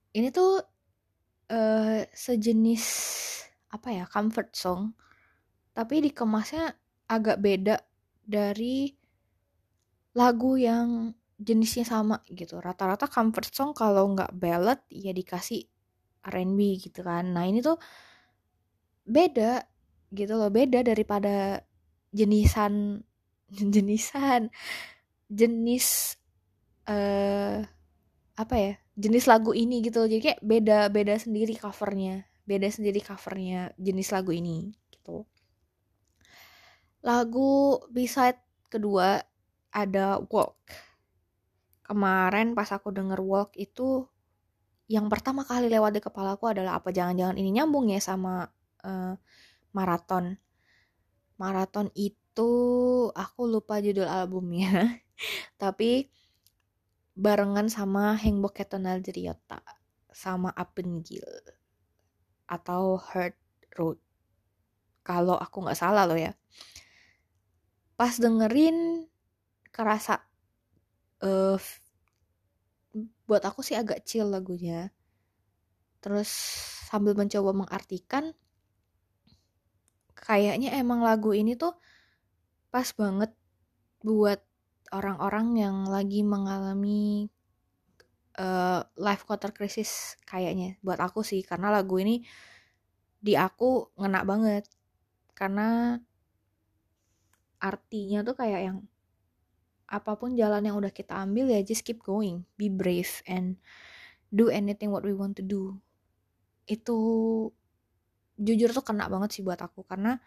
Ini 0.09 0.27
tuh 0.33 0.59
uh, 1.53 2.01
sejenis 2.09 2.83
apa 3.69 3.93
ya 3.93 4.05
comfort 4.09 4.49
song 4.57 4.97
tapi 5.77 6.01
dikemasnya 6.01 6.73
agak 7.07 7.37
beda 7.39 7.77
dari 8.25 8.89
lagu 10.17 10.59
yang 10.59 11.15
jenisnya 11.39 11.87
sama 11.87 12.19
gitu. 12.27 12.59
Rata-rata 12.59 13.07
comfort 13.07 13.47
song 13.55 13.71
kalau 13.71 14.11
nggak 14.11 14.35
ballad 14.35 14.83
ya 14.91 15.15
dikasih 15.15 15.63
R&B 16.27 16.59
gitu 16.83 16.99
kan. 16.99 17.31
Nah 17.31 17.47
ini 17.47 17.63
tuh 17.63 17.79
beda 19.07 19.63
gitu 20.11 20.35
loh. 20.35 20.51
Beda 20.51 20.83
daripada 20.83 21.63
jenisan 22.11 22.99
jenisan 23.73 24.51
jenis 25.31 26.18
uh, 26.89 27.61
apa 28.39 28.55
ya 28.55 28.73
jenis 28.99 29.27
lagu 29.31 29.51
ini 29.55 29.79
gitu 29.83 30.03
jadi 30.07 30.19
kayak 30.19 30.41
beda 30.43 30.79
beda 30.91 31.15
sendiri 31.21 31.55
covernya. 31.55 32.25
Beda 32.49 32.65
sendiri 32.65 32.99
covernya 33.05 33.77
jenis 33.77 34.09
lagu 34.09 34.33
ini 34.33 34.73
gitu. 34.89 35.23
Lagu 37.05 37.79
beside 37.93 38.41
kedua 38.67 39.21
ada 39.69 40.17
Walk. 40.27 40.57
Kemarin 41.85 42.57
pas 42.57 42.69
aku 42.73 42.89
denger 42.89 43.21
Walk 43.21 43.53
itu 43.53 44.09
yang 44.89 45.05
pertama 45.05 45.45
kali 45.45 45.69
lewat 45.69 45.93
di 45.93 46.01
kepala 46.01 46.33
aku 46.33 46.49
adalah 46.49 46.81
apa? 46.81 46.89
Jangan-jangan 46.89 47.37
ini 47.37 47.53
nyambung 47.53 47.93
ya 47.93 48.01
sama 48.01 48.49
uh, 48.81 49.13
maraton. 49.71 50.41
Maraton 51.37 51.93
itu 51.93 52.51
aku 53.13 53.41
lupa 53.45 53.77
judul 53.77 54.09
albumnya. 54.09 54.97
Tapi 55.61 56.09
barengan 57.19 57.67
sama 57.67 58.15
Hengbok 58.15 58.63
Ketonal 58.63 59.03
Jeriota 59.03 59.59
sama 60.07 60.55
Apengil 60.55 61.27
atau 62.47 62.95
Hurt 62.95 63.35
Road. 63.75 63.99
Kalau 65.03 65.35
aku 65.35 65.67
nggak 65.67 65.75
salah 65.75 66.07
loh 66.07 66.15
ya. 66.15 66.31
Pas 67.99 68.15
dengerin 68.15 69.03
kerasa 69.67 70.23
uh, 71.19 71.59
buat 73.27 73.43
aku 73.43 73.67
sih 73.67 73.75
agak 73.75 74.07
chill 74.07 74.31
lagunya. 74.31 74.95
Terus 75.99 76.31
sambil 76.87 77.19
mencoba 77.19 77.51
mengartikan 77.51 78.31
kayaknya 80.15 80.71
emang 80.79 81.03
lagu 81.03 81.35
ini 81.35 81.59
tuh 81.59 81.75
pas 82.71 82.87
banget 82.95 83.35
buat 83.99 84.39
orang-orang 84.89 85.57
yang 85.57 85.77
lagi 85.85 86.25
mengalami 86.25 87.29
uh, 88.39 88.81
life 88.97 89.27
quarter 89.27 89.53
crisis 89.53 90.17
kayaknya 90.25 90.79
buat 90.81 90.97
aku 90.97 91.21
sih. 91.21 91.45
Karena 91.45 91.69
lagu 91.69 91.99
ini 92.01 92.23
di 93.19 93.35
aku 93.35 93.93
ngena 93.99 94.21
banget. 94.25 94.65
Karena 95.35 95.97
artinya 97.59 98.23
tuh 98.23 98.35
kayak 98.39 98.61
yang 98.71 98.77
apa 99.89 100.13
pun 100.15 100.37
jalan 100.37 100.61
yang 100.61 100.77
udah 100.77 100.93
kita 100.93 101.17
ambil 101.17 101.49
ya 101.49 101.65
just 101.65 101.81
keep 101.81 101.97
going 102.05 102.45
be 102.61 102.69
brave 102.69 103.25
and 103.25 103.57
do 104.29 104.53
anything 104.53 104.93
what 104.93 105.05
we 105.05 105.13
want 105.13 105.35
to 105.35 105.45
do. 105.45 105.77
Itu 106.69 106.97
jujur 108.39 108.71
tuh 108.71 108.85
kena 108.85 109.11
banget 109.11 109.39
sih 109.39 109.43
buat 109.43 109.59
aku. 109.59 109.83
Karena 109.85 110.17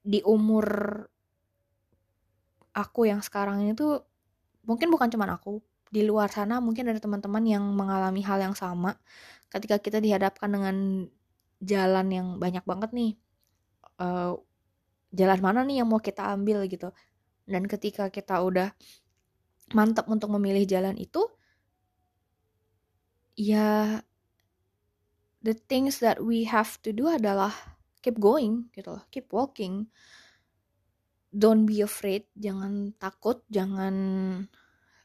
di 0.00 0.24
umur 0.24 0.64
aku 2.76 3.10
yang 3.10 3.20
sekarang 3.24 3.62
ini 3.64 3.72
tuh 3.74 4.02
mungkin 4.66 4.92
bukan 4.92 5.10
cuma 5.10 5.26
aku 5.30 5.58
di 5.90 6.06
luar 6.06 6.30
sana 6.30 6.62
mungkin 6.62 6.86
ada 6.86 7.02
teman-teman 7.02 7.42
yang 7.42 7.64
mengalami 7.74 8.22
hal 8.22 8.38
yang 8.38 8.54
sama 8.54 8.94
ketika 9.50 9.82
kita 9.82 9.98
dihadapkan 9.98 10.46
dengan 10.46 10.76
jalan 11.58 12.06
yang 12.08 12.26
banyak 12.38 12.62
banget 12.62 12.90
nih 12.94 13.12
uh, 14.00 14.38
jalan 15.10 15.40
mana 15.42 15.60
nih 15.66 15.82
yang 15.82 15.88
mau 15.90 16.00
kita 16.00 16.30
ambil 16.30 16.64
gitu. 16.70 16.90
Dan 17.44 17.66
ketika 17.66 18.08
kita 18.08 18.38
udah 18.40 18.70
mantap 19.74 20.06
untuk 20.06 20.30
memilih 20.34 20.66
jalan 20.66 20.98
itu 20.98 21.26
ya 23.38 24.02
the 25.40 25.54
things 25.54 26.02
that 26.02 26.18
we 26.18 26.42
have 26.42 26.78
to 26.82 26.90
do 26.90 27.06
adalah 27.06 27.54
keep 28.02 28.18
going 28.18 28.66
gitu 28.74 28.98
loh 28.98 29.04
keep 29.14 29.30
walking 29.30 29.86
don't 31.30 31.66
be 31.66 31.78
afraid 31.82 32.26
jangan 32.34 32.90
takut 32.98 33.42
jangan 33.46 33.94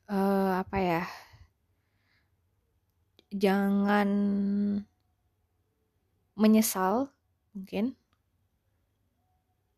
uh, 0.10 0.62
apa 0.62 0.78
ya 0.82 1.04
jangan 3.36 4.10
menyesal 6.36 7.12
mungkin. 7.56 7.96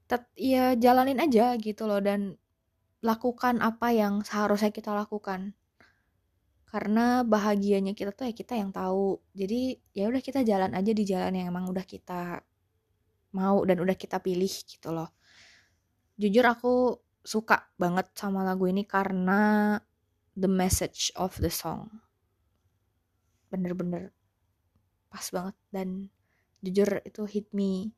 Tet 0.08 0.24
ya 0.40 0.74
jalanin 0.78 1.20
aja 1.20 1.58
gitu 1.60 1.84
loh 1.84 2.00
dan 2.00 2.40
lakukan 3.04 3.60
apa 3.60 3.92
yang 3.92 4.24
seharusnya 4.24 4.72
kita 4.72 4.94
lakukan. 4.96 5.54
Karena 6.68 7.24
bahagianya 7.24 7.96
kita 7.96 8.12
tuh 8.12 8.30
ya 8.30 8.34
kita 8.36 8.56
yang 8.60 8.72
tahu. 8.72 9.20
Jadi 9.36 9.80
ya 9.92 10.08
udah 10.08 10.22
kita 10.24 10.44
jalan 10.48 10.72
aja 10.78 10.92
di 10.92 11.04
jalan 11.04 11.34
yang 11.36 11.52
emang 11.52 11.68
udah 11.68 11.84
kita 11.84 12.40
mau 13.36 13.60
dan 13.68 13.78
udah 13.84 13.96
kita 14.00 14.24
pilih 14.24 14.50
gitu 14.50 14.90
loh 14.96 15.12
jujur 16.18 16.46
aku 16.50 16.98
suka 17.22 17.70
banget 17.78 18.10
sama 18.18 18.42
lagu 18.42 18.66
ini 18.66 18.84
karena 18.84 19.78
the 20.34 20.50
message 20.50 21.14
of 21.14 21.38
the 21.38 21.54
song. 21.54 22.02
Bener-bener 23.54 24.12
pas 25.08 25.24
banget 25.30 25.56
dan 25.70 26.10
jujur 26.66 27.00
itu 27.06 27.24
hit 27.30 27.48
me 27.54 27.94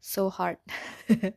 so 0.00 0.32
hard. 0.32 0.56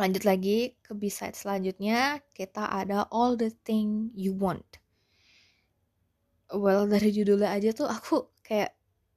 Lanjut 0.00 0.28
lagi 0.28 0.76
ke 0.84 0.92
B-side 0.92 1.32
selanjutnya 1.32 2.20
kita 2.36 2.68
ada 2.68 3.08
all 3.08 3.40
the 3.40 3.48
thing 3.64 4.12
you 4.12 4.36
want. 4.36 4.76
Well 6.52 6.84
dari 6.84 7.08
judulnya 7.10 7.56
aja 7.56 7.72
tuh 7.72 7.88
aku 7.88 8.28
kayak 8.44 8.75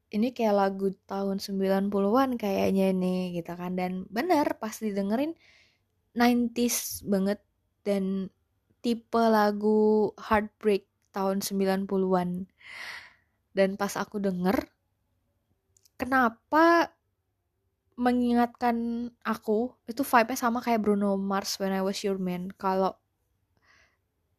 ini 0.10 0.34
kayak 0.34 0.56
lagu 0.58 0.94
tahun 1.06 1.38
90-an 1.38 2.38
kayaknya 2.42 2.94
nih 2.94 3.40
gitu 3.42 3.54
kan. 3.54 3.78
Dan 3.78 4.06
bener 4.10 4.58
pas 4.62 4.74
didengerin 4.78 5.38
90s 6.18 7.06
banget 7.06 7.40
dan 7.86 8.34
tipe 8.82 9.20
lagu 9.20 10.12
Heartbreak 10.18 10.88
tahun 11.12 11.42
90-an 11.44 12.48
dan 13.54 13.76
pas 13.76 13.94
aku 13.98 14.22
denger 14.22 14.56
kenapa 16.00 16.96
mengingatkan 18.00 19.10
aku 19.28 19.76
itu 19.84 20.08
vibe-nya 20.08 20.40
sama 20.40 20.64
kayak 20.64 20.80
Bruno 20.80 21.20
Mars 21.20 21.60
When 21.60 21.76
I 21.76 21.84
Was 21.84 22.00
Your 22.08 22.16
Man. 22.16 22.48
Kalau 22.56 22.96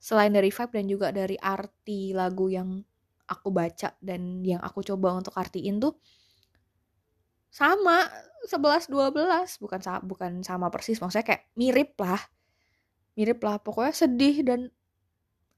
selain 0.01 0.33
dari 0.33 0.49
vibe 0.49 0.73
dan 0.73 0.87
juga 0.89 1.13
dari 1.13 1.37
arti 1.37 2.17
lagu 2.17 2.49
yang 2.49 2.81
aku 3.31 3.55
baca 3.55 3.95
dan 4.03 4.43
yang 4.43 4.59
aku 4.59 4.83
coba 4.83 5.15
untuk 5.15 5.39
artiin 5.39 5.79
tuh 5.79 5.95
sama 7.51 8.11
11 8.47 8.91
12 8.91 9.63
bukan 9.63 9.81
bukan 10.07 10.33
sama 10.43 10.67
persis 10.71 10.99
maksudnya 10.99 11.27
kayak 11.27 11.45
mirip 11.55 11.95
lah. 11.99 12.19
Mirip 13.15 13.39
lah 13.43 13.63
pokoknya 13.63 13.95
sedih 13.95 14.43
dan 14.43 14.61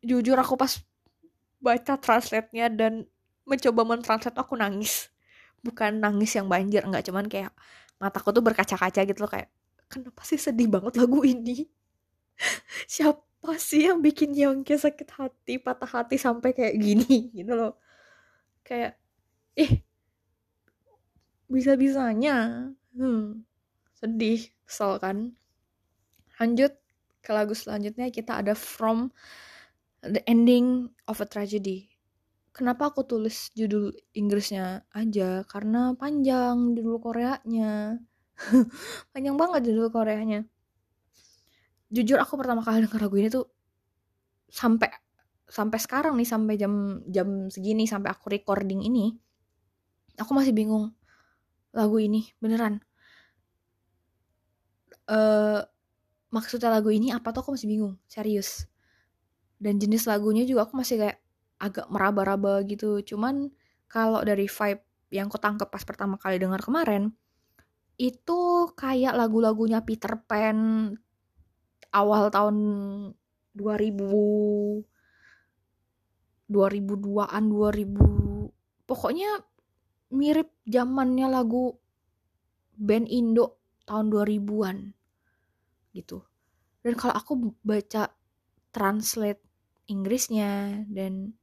jujur 0.04 0.34
aku 0.36 0.58
pas 0.58 0.82
baca 1.62 1.94
translate-nya 1.96 2.72
dan 2.72 3.06
mencoba 3.46 3.86
mentranslate 3.86 4.36
aku 4.36 4.58
nangis. 4.58 5.12
Bukan 5.62 6.02
nangis 6.02 6.34
yang 6.34 6.50
banjir 6.50 6.82
nggak 6.82 7.06
cuman 7.06 7.28
kayak 7.30 7.54
mataku 8.02 8.34
tuh 8.34 8.42
berkaca-kaca 8.42 9.06
gitu 9.06 9.20
loh 9.22 9.30
kayak 9.30 9.48
kenapa 9.86 10.26
sih 10.26 10.40
sedih 10.40 10.66
banget 10.66 10.98
lagu 10.98 11.22
ini? 11.22 11.68
Siapa 12.90 13.31
apa 13.42 13.58
sih 13.58 13.90
yang 13.90 13.98
bikin 13.98 14.38
Yongki 14.38 14.78
sakit 14.78 15.18
hati 15.18 15.58
patah 15.58 15.90
hati 15.90 16.14
sampai 16.14 16.54
kayak 16.54 16.78
gini? 16.78 17.26
Gitu 17.42 17.52
loh. 17.58 17.74
Kayak 18.62 18.94
ih 19.58 19.82
bisa-bisanya. 21.50 22.70
Hmm, 22.94 23.42
sedih 23.98 24.46
kesel 24.62 25.02
kan. 25.02 25.34
Lanjut 26.38 26.70
ke 27.18 27.30
lagu 27.34 27.50
selanjutnya 27.58 28.14
kita 28.14 28.38
ada 28.46 28.54
From 28.54 29.10
the 30.06 30.22
Ending 30.30 30.94
of 31.10 31.18
a 31.18 31.26
Tragedy. 31.26 31.90
Kenapa 32.54 32.94
aku 32.94 33.02
tulis 33.02 33.50
judul 33.58 33.90
Inggrisnya 34.14 34.86
aja? 34.94 35.42
Karena 35.50 35.98
panjang 35.98 36.78
judul 36.78 37.02
Koreanya. 37.02 37.98
Panjang 39.12 39.34
banget 39.34 39.72
judul 39.72 39.90
Koreanya 39.90 40.51
jujur 41.92 42.16
aku 42.16 42.40
pertama 42.40 42.64
kali 42.64 42.82
denger 42.88 43.00
lagu 43.04 43.16
ini 43.20 43.28
tuh 43.28 43.46
sampai 44.48 44.88
sampai 45.44 45.78
sekarang 45.78 46.16
nih 46.16 46.28
sampai 46.28 46.56
jam 46.56 47.04
jam 47.04 47.52
segini 47.52 47.84
sampai 47.84 48.08
aku 48.08 48.32
recording 48.32 48.80
ini 48.80 49.12
aku 50.16 50.32
masih 50.32 50.56
bingung 50.56 50.96
lagu 51.76 52.00
ini 52.00 52.32
beneran 52.40 52.80
uh, 55.12 55.60
maksudnya 56.32 56.72
lagu 56.72 56.88
ini 56.88 57.12
apa 57.12 57.30
tuh 57.30 57.44
aku 57.44 57.50
masih 57.54 57.68
bingung 57.68 57.94
serius. 58.08 58.66
Dan 59.62 59.78
jenis 59.78 60.10
lagunya 60.10 60.42
juga 60.42 60.66
aku 60.66 60.74
masih 60.74 60.98
kayak 60.98 61.18
agak 61.62 61.86
meraba-raba 61.86 62.66
gitu 62.66 62.98
cuman 63.06 63.54
kalau 63.86 64.18
dari 64.26 64.50
vibe 64.50 64.82
yang 65.14 65.30
aku 65.30 65.38
tangkep 65.38 65.70
pas 65.70 65.86
pertama 65.86 66.18
kali 66.18 66.42
dengar 66.42 66.58
kemarin 66.58 67.14
itu 67.94 68.66
kayak 68.74 69.14
lagu-lagunya 69.14 69.78
Peter 69.86 70.18
Pan 70.26 70.90
awal 71.92 72.32
tahun 72.32 72.56
2000 73.54 74.84
2002-an 76.52 77.44
2000 77.48 78.88
pokoknya 78.88 79.40
mirip 80.12 80.52
zamannya 80.68 81.26
lagu 81.32 81.72
band 82.76 83.08
Indo 83.08 83.56
tahun 83.88 84.12
2000-an 84.12 84.76
gitu. 85.96 86.24
Dan 86.82 86.92
kalau 86.98 87.14
aku 87.16 87.32
baca 87.64 88.12
translate 88.72 89.40
Inggrisnya 89.88 90.84
dan 90.88 91.36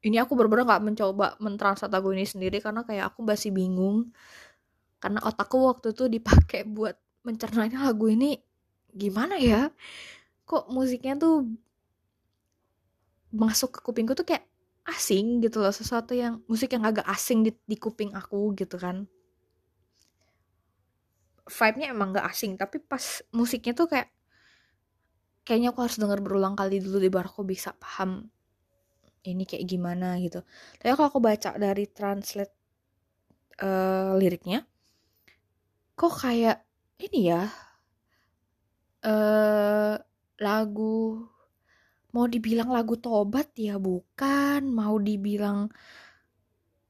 ini 0.00 0.16
aku 0.16 0.32
bener-bener 0.32 0.64
gak 0.64 0.84
mencoba 0.84 1.36
mentranslate 1.40 1.92
lagu 1.92 2.08
ini 2.16 2.24
sendiri 2.24 2.58
karena 2.64 2.84
kayak 2.84 3.12
aku 3.12 3.20
masih 3.24 3.52
bingung. 3.52 4.12
Karena 5.00 5.20
otakku 5.24 5.60
waktu 5.68 5.92
itu 5.92 6.08
dipakai 6.08 6.64
buat 6.68 6.96
mencernanya 7.24 7.84
lagu 7.88 8.08
ini 8.08 8.36
gimana 8.94 9.36
ya? 9.40 9.70
Kok 10.46 10.70
musiknya 10.72 11.14
tuh 11.18 11.46
masuk 13.30 13.78
ke 13.78 13.80
kupingku 13.86 14.18
tuh 14.18 14.26
kayak 14.26 14.46
asing 14.90 15.38
gitu 15.38 15.62
loh 15.62 15.70
sesuatu 15.70 16.18
yang 16.18 16.42
musik 16.50 16.74
yang 16.74 16.82
agak 16.82 17.06
asing 17.06 17.46
di, 17.46 17.54
di 17.66 17.76
kuping 17.78 18.10
aku 18.16 18.54
gitu 18.58 18.74
kan. 18.74 19.06
Vibe-nya 21.46 21.94
emang 21.94 22.14
gak 22.14 22.26
asing 22.30 22.54
tapi 22.58 22.78
pas 22.82 23.22
musiknya 23.34 23.74
tuh 23.74 23.90
kayak 23.90 24.10
kayaknya 25.46 25.74
aku 25.74 25.82
harus 25.82 25.98
dengar 25.98 26.18
berulang 26.22 26.54
kali 26.54 26.78
dulu 26.78 26.98
di 27.02 27.10
baru 27.10 27.30
aku 27.30 27.42
bisa 27.46 27.74
paham 27.74 28.30
ini 29.26 29.44
kayak 29.46 29.66
gimana 29.66 30.18
gitu. 30.18 30.42
Tapi 30.78 30.90
kalau 30.94 31.08
aku 31.10 31.20
baca 31.22 31.54
dari 31.58 31.86
translate 31.90 32.54
uh, 33.62 34.16
liriknya 34.16 34.64
kok 35.94 36.14
kayak 36.16 36.64
ini 36.96 37.28
ya 37.28 37.44
uh, 39.04 39.94
lagu 40.40 41.24
mau 42.10 42.26
dibilang 42.26 42.70
lagu 42.72 42.98
tobat 42.98 43.52
ya 43.56 43.76
bukan. 43.76 44.64
Mau 44.66 44.96
dibilang 44.98 45.68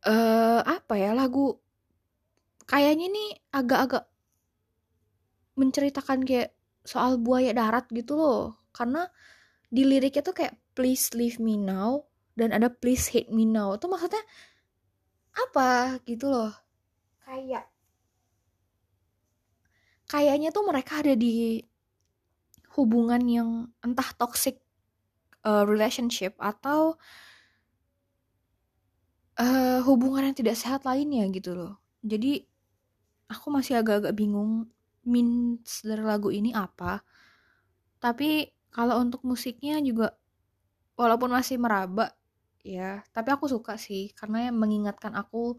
uh, 0.06 0.60
apa 0.64 0.94
ya 0.96 1.12
lagu 1.12 1.58
kayaknya 2.64 3.10
nih 3.10 3.30
agak-agak 3.50 4.04
menceritakan 5.58 6.24
kayak 6.24 6.56
soal 6.86 7.20
buaya 7.20 7.52
darat 7.52 7.86
gitu 7.92 8.16
loh. 8.16 8.56
Karena 8.72 9.06
di 9.70 9.82
liriknya 9.86 10.22
tuh 10.24 10.34
kayak 10.34 10.54
please 10.74 11.12
leave 11.14 11.38
me 11.38 11.58
now 11.58 12.06
dan 12.38 12.54
ada 12.54 12.70
please 12.70 13.10
hate 13.10 13.30
me 13.30 13.44
now. 13.44 13.74
Itu 13.76 13.90
maksudnya 13.90 14.22
apa 15.34 16.00
gitu 16.06 16.30
loh. 16.30 16.52
Kayak 17.26 17.70
kayaknya 20.10 20.50
tuh 20.50 20.66
mereka 20.66 21.06
ada 21.06 21.14
di 21.14 21.62
hubungan 22.78 23.22
yang 23.26 23.50
entah 23.82 24.06
toxic 24.14 24.62
uh, 25.42 25.66
relationship 25.66 26.36
atau 26.38 26.94
uh, 29.40 29.80
hubungan 29.84 30.30
yang 30.30 30.36
tidak 30.36 30.56
sehat 30.58 30.86
lainnya 30.86 31.26
gitu 31.32 31.56
loh. 31.56 31.80
Jadi 32.04 32.44
aku 33.30 33.46
masih 33.50 33.80
agak-agak 33.80 34.14
bingung 34.14 34.68
means 35.02 35.82
dari 35.82 36.04
lagu 36.04 36.28
ini 36.30 36.52
apa. 36.52 37.02
Tapi 38.00 38.48
kalau 38.70 39.02
untuk 39.02 39.26
musiknya 39.26 39.82
juga 39.82 40.14
walaupun 40.94 41.32
masih 41.32 41.58
meraba 41.58 42.12
ya 42.60 43.02
tapi 43.10 43.32
aku 43.32 43.48
suka 43.48 43.74
sih. 43.80 44.12
Karena 44.14 44.52
mengingatkan 44.52 45.16
aku 45.16 45.58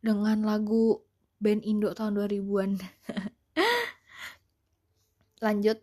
dengan 0.00 0.40
lagu 0.46 1.02
band 1.36 1.66
Indo 1.66 1.92
tahun 1.92 2.16
2000-an 2.16 2.70
lanjut 5.40 5.78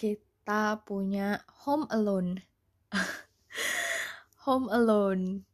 kita 0.00 0.80
punya 0.86 1.42
Home 1.66 1.86
Alone. 1.90 2.40
Home 4.46 4.70
Alone. 4.72 5.44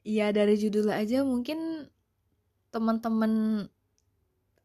Ya 0.00 0.32
dari 0.32 0.56
judulnya 0.56 0.96
aja 0.96 1.20
mungkin 1.20 1.90
teman-teman 2.70 3.66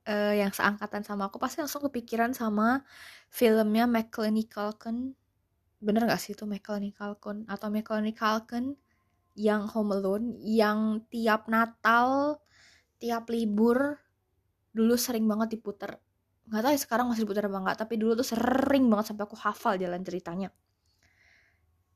uh, 0.07 0.33
yang 0.37 0.53
seangkatan 0.53 1.03
sama 1.03 1.27
aku 1.27 1.41
pasti 1.41 1.59
langsung 1.59 1.83
kepikiran 1.89 2.31
sama 2.31 2.85
filmnya 3.27 3.89
Macaulay 3.89 4.47
Culkin. 4.47 5.17
Bener 5.81 6.07
gak 6.07 6.21
sih 6.21 6.37
itu 6.37 6.47
Macaulay 6.47 6.95
Culkin 6.95 7.43
atau 7.49 7.67
Macaulay 7.67 8.15
Culkin 8.15 8.79
yang 9.35 9.67
Home 9.75 9.91
Alone 9.91 10.39
yang 10.39 11.03
tiap 11.11 11.51
Natal, 11.51 12.39
tiap 13.01 13.27
libur 13.27 13.99
dulu 14.71 14.95
sering 14.95 15.27
banget 15.27 15.59
diputer 15.59 15.99
nggak 16.45 16.61
tahu 16.61 16.73
ya 16.77 16.79
sekarang 16.81 17.05
masih 17.09 17.25
diputar 17.25 17.49
apa 17.49 17.57
enggak 17.57 17.77
tapi 17.81 17.97
dulu 17.97 18.13
tuh 18.13 18.27
sering 18.27 18.85
banget 18.85 19.13
sampai 19.13 19.23
aku 19.25 19.37
hafal 19.37 19.73
jalan 19.81 20.01
ceritanya. 20.05 20.49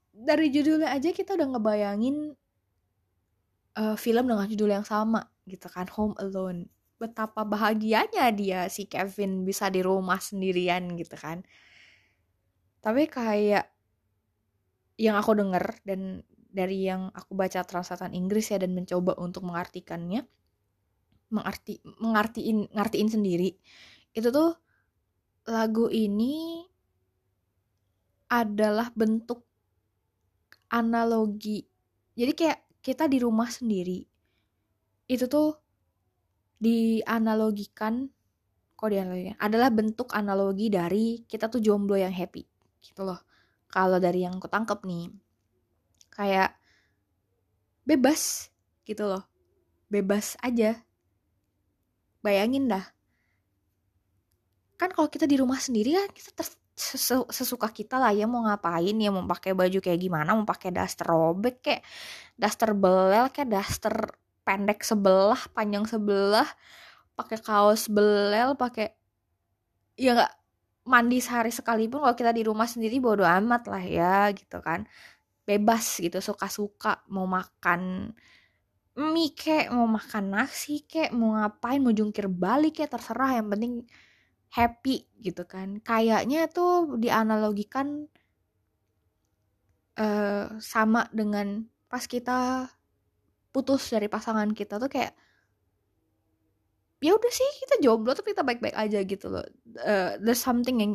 Dari 0.10 0.48
judulnya 0.52 0.90
aja 0.92 1.14
kita 1.14 1.38
udah 1.38 1.48
ngebayangin 1.56 2.34
uh, 3.78 3.96
film 3.96 4.26
dengan 4.26 4.46
judul 4.50 4.70
yang 4.74 4.86
sama 4.88 5.24
gitu 5.46 5.70
kan 5.70 5.88
Home 5.96 6.18
Alone. 6.18 6.68
Betapa 7.00 7.48
bahagianya 7.48 8.28
dia 8.36 8.68
si 8.68 8.90
Kevin 8.90 9.48
bisa 9.48 9.72
di 9.72 9.80
rumah 9.80 10.20
sendirian 10.20 10.98
gitu 11.00 11.16
kan. 11.16 11.46
Tapi 12.84 13.08
kayak 13.08 13.70
yang 15.00 15.16
aku 15.16 15.32
denger 15.38 15.80
dan 15.88 16.28
dari 16.50 16.90
yang 16.90 17.14
aku 17.14 17.38
baca 17.38 17.64
translatan 17.64 18.12
Inggris 18.12 18.52
ya 18.52 18.60
dan 18.60 18.76
mencoba 18.76 19.16
untuk 19.16 19.46
mengartikannya 19.48 20.26
mengarti 21.30 21.78
mengartiin 22.02 22.74
ngartiin 22.74 23.10
sendiri 23.14 23.54
itu 24.14 24.30
tuh 24.34 24.58
lagu 25.50 25.90
ini 25.90 26.66
adalah 28.30 28.94
bentuk 28.94 29.42
analogi. 30.70 31.66
Jadi 32.14 32.32
kayak 32.38 32.60
kita 32.86 33.10
di 33.10 33.18
rumah 33.18 33.50
sendiri 33.50 34.06
itu 35.10 35.26
tuh 35.26 35.58
dianalogikan 36.62 38.06
kok 38.78 38.94
dianalogikan 38.94 39.36
adalah 39.42 39.74
bentuk 39.74 40.14
analogi 40.14 40.70
dari 40.70 41.26
kita 41.26 41.50
tuh 41.50 41.60
jomblo 41.60 41.98
yang 41.98 42.14
happy 42.14 42.46
gitu 42.80 43.02
loh. 43.04 43.18
Kalau 43.70 43.98
dari 43.98 44.24
yang 44.26 44.38
aku 44.38 44.50
tangkep 44.50 44.86
nih 44.86 45.10
kayak 46.14 46.54
bebas 47.86 48.54
gitu 48.86 49.10
loh. 49.10 49.26
Bebas 49.90 50.38
aja. 50.46 50.86
Bayangin 52.22 52.70
dah 52.70 52.99
kan 54.80 54.90
kalau 54.96 55.12
kita 55.12 55.28
di 55.28 55.36
rumah 55.36 55.60
sendiri 55.60 56.00
kan 56.00 56.10
kita 56.16 56.32
ter 56.40 56.48
sesuka 57.28 57.68
kita 57.76 58.00
lah 58.00 58.16
ya 58.16 58.24
mau 58.24 58.48
ngapain 58.48 58.96
ya 58.96 59.12
mau 59.12 59.28
pakai 59.28 59.52
baju 59.52 59.84
kayak 59.84 60.00
gimana 60.00 60.32
mau 60.32 60.48
pakai 60.48 60.72
daster 60.72 61.12
robek 61.12 61.60
kayak 61.60 61.84
daster 62.40 62.72
belel 62.72 63.28
kayak 63.36 63.52
daster 63.52 64.16
pendek 64.48 64.80
sebelah 64.88 65.44
panjang 65.52 65.84
sebelah 65.84 66.48
pakai 67.20 67.36
kaos 67.44 67.92
belel 67.92 68.56
pakai 68.56 68.96
ya 70.00 70.16
nggak 70.16 70.34
mandi 70.90 71.22
sehari 71.22 71.54
sekalipun 71.54 72.02
kalau 72.02 72.16
kita 72.18 72.32
di 72.34 72.42
rumah 72.42 72.66
sendiri 72.66 72.98
bodo 72.98 73.22
amat 73.22 73.70
lah 73.70 73.84
ya 73.86 74.18
gitu 74.34 74.58
kan. 74.64 74.90
Bebas 75.46 76.02
gitu 76.02 76.18
suka-suka 76.22 77.06
mau 77.14 77.30
makan 77.30 78.14
mie 79.00 79.34
kek 79.34 79.70
mau 79.74 79.86
makan 79.86 80.34
nasi 80.34 80.84
kek 80.86 81.14
mau 81.14 81.38
ngapain 81.38 81.80
mau 81.82 81.94
jungkir 81.94 82.26
balik 82.28 82.82
kek 82.82 82.90
terserah 82.92 83.38
yang 83.40 83.48
penting 83.50 83.86
happy 84.50 85.06
gitu 85.22 85.46
kan. 85.46 85.78
Kayaknya 85.86 86.50
tuh 86.50 86.98
dianalogikan 86.98 88.10
uh, 89.98 90.58
sama 90.58 91.06
dengan 91.14 91.70
pas 91.90 92.06
kita 92.06 92.70
putus 93.50 93.90
dari 93.90 94.06
pasangan 94.06 94.54
kita 94.54 94.78
tuh 94.78 94.90
kayak 94.90 95.14
ya 97.00 97.16
udah 97.16 97.32
sih 97.32 97.50
kita 97.64 97.80
jomblo 97.80 98.12
tapi 98.12 98.36
kita 98.36 98.44
baik-baik 98.44 98.76
aja 98.76 99.00
gitu 99.06 99.32
loh. 99.32 99.46
Uh, 99.80 100.18
there's 100.20 100.42
something 100.42 100.82
yang 100.82 100.94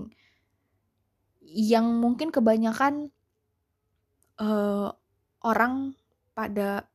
yang 1.44 1.86
mungkin 2.02 2.34
kebanyakan 2.34 3.14
uh, 4.42 4.90
orang 5.44 5.94
pada 6.34 6.90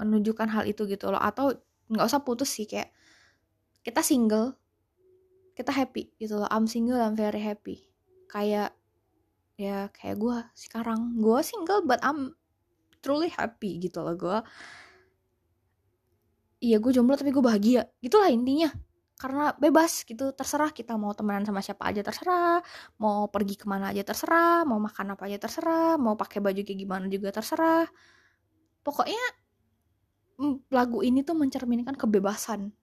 menunjukkan 0.00 0.48
hal 0.50 0.64
itu 0.66 0.88
gitu 0.88 1.12
loh. 1.12 1.20
Atau 1.20 1.60
nggak 1.92 2.08
usah 2.08 2.24
putus 2.24 2.48
sih 2.50 2.64
kayak 2.64 2.90
kita 3.84 4.00
single 4.00 4.56
kita 5.54 5.70
happy 5.70 6.10
gitu 6.18 6.38
loh. 6.38 6.50
I'm 6.50 6.66
single 6.66 6.98
I'm 6.98 7.14
very 7.14 7.40
happy. 7.40 7.86
Kayak 8.30 8.74
ya 9.54 9.88
kayak 9.94 10.18
gue 10.18 10.38
sekarang. 10.58 11.18
Gue 11.22 11.40
single 11.46 11.86
but 11.86 12.02
I'm 12.02 12.34
truly 12.98 13.30
happy 13.30 13.76
gitu 13.84 14.00
loh 14.00 14.16
gue 14.16 14.38
iya 16.64 16.80
gue 16.80 16.90
jomblo 16.96 17.14
tapi 17.14 17.30
gue 17.30 17.44
bahagia. 17.44 17.86
Gitulah 18.00 18.32
intinya. 18.32 18.72
Karena 19.14 19.54
bebas 19.54 20.02
gitu 20.02 20.34
terserah 20.34 20.74
kita 20.74 20.98
mau 20.98 21.14
temenan 21.14 21.46
sama 21.46 21.62
siapa 21.62 21.86
aja 21.86 22.02
terserah. 22.02 22.58
Mau 22.98 23.30
pergi 23.30 23.54
ke 23.60 23.66
mana 23.70 23.94
aja 23.94 24.02
terserah 24.02 24.66
mau 24.66 24.80
makan 24.82 25.14
apa 25.14 25.30
aja 25.30 25.38
terserah 25.38 25.94
mau 26.00 26.18
pakai 26.18 26.42
baju 26.42 26.60
kayak 26.66 26.78
gimana 26.82 27.06
juga 27.06 27.30
terserah. 27.30 27.86
Pokoknya 28.82 29.24
lagu 30.74 30.98
ini 31.06 31.22
tuh 31.22 31.38
mencerminkan 31.38 31.94
kebebasan. 31.94 32.74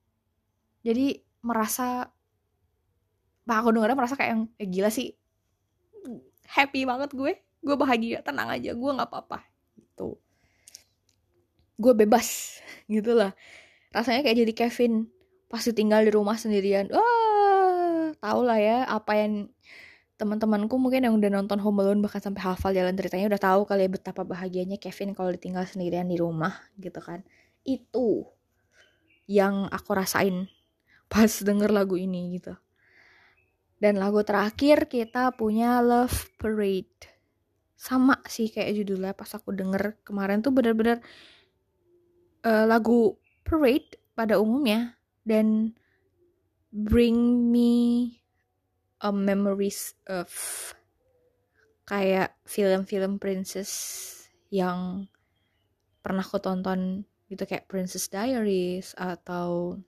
Jadi 0.81 1.19
merasa 1.43 2.07
Pak 3.45 3.57
aku 3.65 3.69
dengernya 3.73 3.97
merasa 3.97 4.15
kayak 4.15 4.31
yang 4.33 4.43
eh, 4.57 4.67
gila 4.69 4.89
sih. 4.93 5.13
Happy 6.45 6.85
banget 6.85 7.13
gue. 7.15 7.37
Gue 7.61 7.75
bahagia. 7.77 8.21
Tenang 8.21 8.53
aja. 8.53 8.71
Gue 8.73 8.91
nggak 8.93 9.09
apa-apa. 9.09 9.45
Gitu. 9.77 10.17
Gue 11.77 11.93
bebas. 11.97 12.59
Gitu 12.91 13.17
lah. 13.17 13.33
Rasanya 13.91 14.23
kayak 14.23 14.37
jadi 14.45 14.53
Kevin 14.53 15.07
pasti 15.51 15.75
tinggal 15.75 16.05
di 16.07 16.11
rumah 16.13 16.39
sendirian. 16.39 16.87
Wah 16.91 18.15
tau 18.21 18.45
lah 18.45 18.61
ya 18.61 18.85
apa 18.85 19.17
yang 19.17 19.49
teman-temanku 20.21 20.77
mungkin 20.77 21.01
yang 21.01 21.17
udah 21.17 21.33
nonton 21.33 21.57
Home 21.65 21.81
Alone 21.81 22.05
bahkan 22.05 22.21
sampai 22.21 22.45
hafal 22.45 22.77
jalan 22.77 22.93
ceritanya 22.93 23.33
udah 23.33 23.41
tahu 23.41 23.61
kali 23.65 23.89
ya 23.89 23.89
betapa 23.89 24.21
bahagianya 24.21 24.77
Kevin 24.77 25.17
kalau 25.17 25.33
ditinggal 25.33 25.65
sendirian 25.65 26.05
di 26.05 26.21
rumah 26.21 26.53
gitu 26.77 27.01
kan. 27.01 27.25
Itu 27.65 28.29
yang 29.25 29.65
aku 29.73 29.97
rasain 29.97 30.45
pas 31.11 31.27
denger 31.27 31.73
lagu 31.73 31.97
ini 31.97 32.37
gitu 32.37 32.55
dan 33.81 33.97
lagu 33.97 34.21
terakhir 34.21 34.85
kita 34.85 35.33
punya 35.33 35.81
Love 35.81 36.29
Parade. 36.37 37.09
Sama 37.73 38.21
sih 38.29 38.53
kayak 38.53 38.77
judulnya 38.77 39.17
pas 39.17 39.33
aku 39.33 39.57
denger 39.57 39.97
kemarin 40.05 40.45
tuh 40.45 40.53
bener-bener 40.53 41.01
uh, 42.45 42.69
lagu 42.69 43.17
Parade 43.41 43.97
pada 44.13 44.37
umumnya 44.37 45.01
dan 45.25 45.73
bring 46.69 47.49
me 47.49 48.13
a 49.01 49.09
memories 49.09 49.97
of 50.05 50.29
kayak 51.89 52.37
film-film 52.45 53.17
princess 53.17 53.73
yang 54.53 55.09
pernah 56.05 56.21
aku 56.21 56.37
tonton 56.37 57.01
gitu 57.31 57.47
kayak 57.47 57.65
Princess 57.65 58.11
Diaries 58.11 58.91
atau 58.99 59.79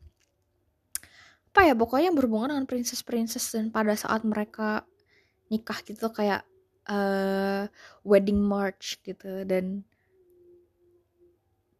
apa 1.54 1.70
ya 1.70 1.78
pokoknya 1.78 2.10
berhubungan 2.18 2.58
dengan 2.58 2.66
princess 2.66 3.06
princess 3.06 3.54
dan 3.54 3.70
pada 3.70 3.94
saat 3.94 4.26
mereka 4.26 4.90
nikah 5.54 5.78
gitu 5.86 6.10
kayak 6.10 6.42
uh, 6.90 7.70
wedding 8.02 8.42
march 8.42 8.98
gitu 9.06 9.46
dan 9.46 9.86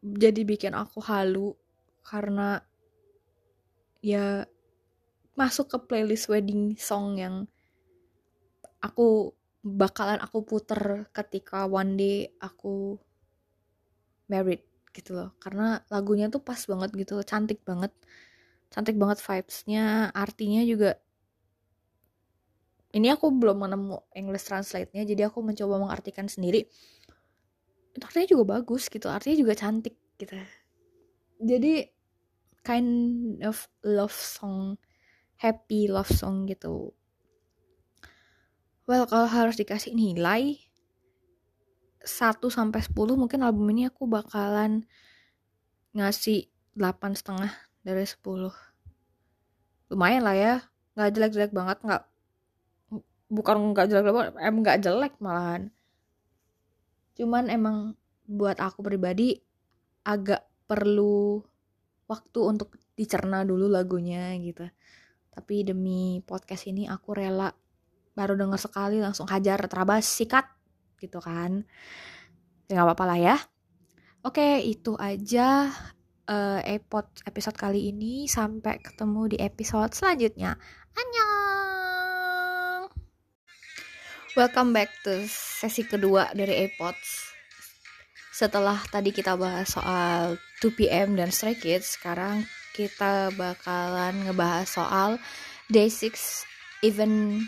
jadi 0.06 0.46
bikin 0.46 0.78
aku 0.78 1.02
halu 1.02 1.58
karena 2.06 2.62
ya 4.06 4.46
masuk 5.34 5.74
ke 5.74 5.78
playlist 5.90 6.30
wedding 6.30 6.78
song 6.78 7.18
yang 7.18 7.36
aku 8.78 9.34
bakalan 9.64 10.20
aku 10.22 10.46
puter 10.46 11.08
ketika 11.16 11.66
one 11.66 11.98
day 11.98 12.30
aku 12.38 13.00
married 14.28 14.62
gitu 14.92 15.16
loh. 15.16 15.32
Karena 15.40 15.80
lagunya 15.88 16.28
tuh 16.28 16.44
pas 16.44 16.60
banget 16.60 16.92
gitu 16.94 17.24
cantik 17.24 17.64
banget 17.64 17.96
cantik 18.74 18.98
banget 18.98 19.22
vibesnya 19.22 20.10
artinya 20.18 20.66
juga 20.66 20.98
ini 22.94 23.10
aku 23.10 23.34
belum 23.34 23.66
menemu 23.66 24.06
English 24.14 24.46
translate-nya 24.50 25.02
jadi 25.06 25.30
aku 25.30 25.42
mencoba 25.42 25.82
mengartikan 25.82 26.30
sendiri. 26.30 26.70
Itu 27.94 28.06
artinya 28.06 28.30
juga 28.30 28.44
bagus 28.58 28.86
gitu 28.86 29.10
artinya 29.10 29.34
juga 29.34 29.54
cantik 29.58 29.98
gitu. 30.22 30.38
Jadi 31.42 31.90
kind 32.62 32.90
of 33.42 33.66
love 33.82 34.14
song 34.14 34.78
happy 35.42 35.90
love 35.90 36.10
song 36.14 36.46
gitu. 36.46 36.94
Well 38.86 39.10
kalau 39.10 39.26
harus 39.26 39.58
dikasih 39.58 39.98
nilai 39.98 40.62
1 42.04 42.52
sampai 42.52 42.84
10 42.84 43.18
mungkin 43.18 43.42
album 43.42 43.74
ini 43.74 43.90
aku 43.90 44.06
bakalan 44.06 44.86
ngasih 45.98 46.52
8 46.78 47.16
setengah 47.16 47.54
dari 47.84 48.08
10 48.08 48.50
lumayan 49.94 50.24
lah 50.26 50.36
ya. 50.36 50.56
Nggak 50.96 51.12
jelek-jelek 51.14 51.54
banget 51.54 51.78
nggak 51.84 52.04
bukan 53.34 53.56
nggak 53.74 53.88
jelek 53.90 54.06
banget 54.10 54.34
em 54.40 54.56
nggak 54.64 54.80
jelek 54.82 55.14
malahan. 55.20 55.70
Cuman 57.14 57.52
emang 57.52 57.94
buat 58.26 58.58
aku 58.58 58.82
pribadi 58.82 59.38
agak 60.08 60.42
perlu 60.66 61.44
waktu 62.10 62.40
untuk 62.42 62.74
dicerna 62.98 63.44
dulu 63.44 63.70
lagunya 63.70 64.34
gitu. 64.40 64.66
Tapi 65.34 65.66
demi 65.66 66.22
podcast 66.26 66.70
ini 66.70 66.86
aku 66.86 67.18
rela 67.18 67.50
baru 68.14 68.38
denger 68.38 68.62
sekali 68.62 69.02
langsung 69.02 69.26
hajar 69.30 69.66
terabas 69.66 70.06
sikat 70.06 70.46
gitu 71.02 71.18
kan. 71.20 71.66
Ya 72.70 72.82
nggak 72.82 72.88
apa-apa 72.94 73.06
lah 73.10 73.20
ya. 73.20 73.36
Oke 74.24 74.62
itu 74.64 74.96
aja 74.96 75.68
uh, 76.30 76.60
episode 77.26 77.58
kali 77.58 77.92
ini. 77.92 78.28
Sampai 78.30 78.80
ketemu 78.80 79.34
di 79.34 79.38
episode 79.42 79.92
selanjutnya. 79.96 80.56
Annyeong! 80.94 82.92
Welcome 84.34 84.74
back 84.74 84.90
to 85.06 85.26
sesi 85.30 85.86
kedua 85.86 86.34
dari 86.34 86.66
epods 86.66 87.34
setelah 88.34 88.82
tadi 88.90 89.14
kita 89.14 89.38
bahas 89.38 89.78
soal 89.78 90.42
2PM 90.58 91.14
dan 91.14 91.30
Stray 91.30 91.54
Kids 91.54 92.02
sekarang 92.02 92.42
kita 92.74 93.30
bakalan 93.38 94.26
ngebahas 94.26 94.66
soal 94.66 95.10
Day 95.70 95.86
6 95.86 96.82
Event 96.82 97.46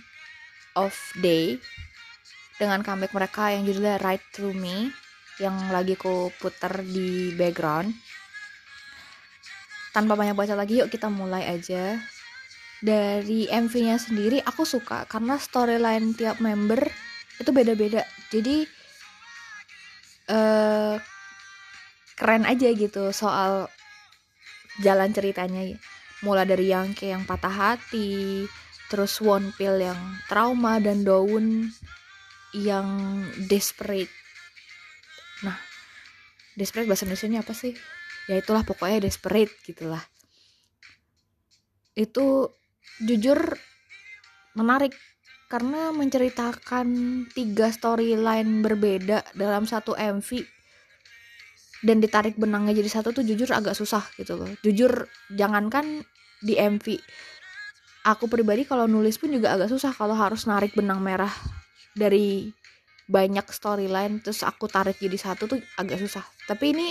of 0.78 0.94
Day 1.18 1.58
dengan 2.62 2.86
comeback 2.86 3.18
mereka 3.18 3.50
yang 3.50 3.66
judulnya 3.66 3.98
Right 3.98 4.22
Through 4.30 4.54
Me 4.54 4.94
yang 5.42 5.58
lagi 5.74 5.98
ku 5.98 6.30
puter 6.38 6.86
di 6.86 7.34
background 7.34 7.90
tanpa 9.96 10.20
banyak 10.20 10.36
baca 10.36 10.60
lagi 10.60 10.84
yuk 10.84 10.92
kita 10.92 11.08
mulai 11.08 11.48
aja. 11.48 11.96
Dari 12.84 13.48
MV-nya 13.48 13.96
sendiri 13.96 14.44
aku 14.44 14.68
suka. 14.68 15.08
Karena 15.08 15.40
storyline 15.40 16.12
tiap 16.12 16.44
member 16.44 16.84
itu 17.40 17.50
beda-beda. 17.56 18.04
Jadi 18.28 18.68
uh, 20.28 21.00
keren 22.20 22.44
aja 22.44 22.68
gitu 22.76 23.16
soal 23.16 23.72
jalan 24.84 25.16
ceritanya. 25.16 25.64
Mulai 26.20 26.44
dari 26.44 26.68
yang 26.68 26.92
kayak 26.92 27.12
yang 27.16 27.24
patah 27.24 27.56
hati 27.56 28.44
terus 28.92 29.18
one 29.24 29.56
pill 29.56 29.80
yang 29.80 29.98
trauma 30.28 30.84
dan 30.84 31.08
daun 31.08 31.72
yang 32.52 32.88
desperate. 33.48 34.12
Nah 35.48 35.56
desperate 36.60 36.88
bahasa 36.88 37.08
Indonesia 37.08 37.40
apa 37.44 37.56
sih 37.56 37.76
ya 38.30 38.42
itulah 38.42 38.66
pokoknya 38.66 39.06
desperate 39.06 39.54
gitulah. 39.66 40.02
Itu 41.96 42.52
jujur 43.04 43.38
menarik 44.56 44.96
karena 45.52 45.94
menceritakan 45.94 46.88
tiga 47.32 47.70
storyline 47.70 48.66
berbeda 48.66 49.22
dalam 49.38 49.70
satu 49.70 49.94
MV 49.94 50.30
dan 51.86 52.02
ditarik 52.02 52.34
benangnya 52.36 52.74
jadi 52.74 52.90
satu 52.90 53.14
tuh 53.14 53.22
jujur 53.22 53.52
agak 53.54 53.78
susah 53.78 54.02
gitu 54.18 54.42
loh. 54.42 54.50
Jujur 54.66 55.06
jangankan 55.30 56.02
di 56.42 56.58
MV 56.58 56.98
aku 58.06 58.30
pribadi 58.30 58.64
kalau 58.70 58.86
nulis 58.86 59.18
pun 59.18 59.34
juga 59.34 59.58
agak 59.58 59.74
susah 59.74 59.92
kalau 59.92 60.14
harus 60.14 60.46
narik 60.46 60.78
benang 60.78 61.02
merah 61.02 61.34
dari 61.98 62.54
banyak 63.10 63.50
storyline 63.50 64.22
terus 64.22 64.46
aku 64.46 64.70
tarik 64.70 65.02
jadi 65.02 65.18
satu 65.18 65.50
tuh 65.50 65.60
agak 65.82 65.98
susah. 65.98 66.22
Tapi 66.46 66.78
ini 66.78 66.88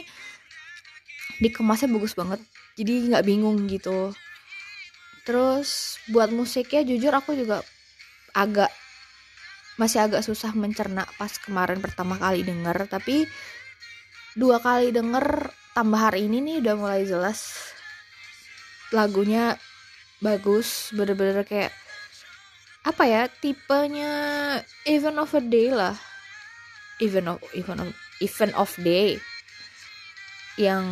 dikemasnya 1.42 1.90
bagus 1.90 2.14
banget. 2.14 2.40
Jadi 2.78 3.10
nggak 3.10 3.24
bingung 3.26 3.66
gitu. 3.70 4.14
Terus 5.24 5.98
buat 6.12 6.28
musiknya 6.30 6.84
jujur 6.84 7.12
aku 7.14 7.32
juga 7.34 7.64
agak 8.36 8.68
masih 9.74 10.06
agak 10.06 10.22
susah 10.22 10.54
mencerna 10.54 11.08
pas 11.18 11.32
kemarin 11.40 11.80
pertama 11.80 12.20
kali 12.20 12.44
denger. 12.44 12.86
Tapi 12.86 13.26
dua 14.36 14.60
kali 14.60 14.94
denger 14.94 15.50
tambah 15.74 15.98
hari 16.10 16.30
ini 16.30 16.38
nih 16.44 16.56
udah 16.62 16.74
mulai 16.78 17.02
jelas 17.08 17.72
lagunya 18.92 19.56
bagus. 20.20 20.92
Bener-bener 20.92 21.42
kayak 21.42 21.72
apa 22.84 23.02
ya 23.08 23.22
tipenya 23.40 24.12
event 24.84 25.18
of 25.18 25.32
a 25.32 25.42
day 25.42 25.72
lah. 25.72 25.96
Event 27.02 27.26
of 27.26 27.38
event 27.58 27.80
of 27.80 27.90
event 28.22 28.54
of 28.54 28.70
day 28.78 29.18
yang 30.60 30.86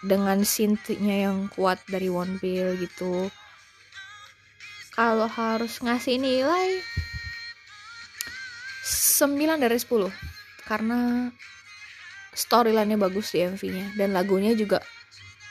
dengan 0.00 0.40
synthnya 0.42 1.28
yang 1.28 1.52
kuat 1.52 1.78
dari 1.86 2.08
One 2.08 2.40
Pill 2.40 2.80
gitu. 2.80 3.28
Kalau 4.96 5.28
harus 5.28 5.80
ngasih 5.80 6.18
nilai 6.18 6.80
9 9.20 9.60
dari 9.60 9.76
10 9.76 10.08
karena 10.66 11.30
storyline-nya 12.32 12.98
bagus 12.98 13.32
di 13.34 13.44
MV-nya 13.44 13.96
dan 13.96 14.16
lagunya 14.16 14.56
juga 14.56 14.80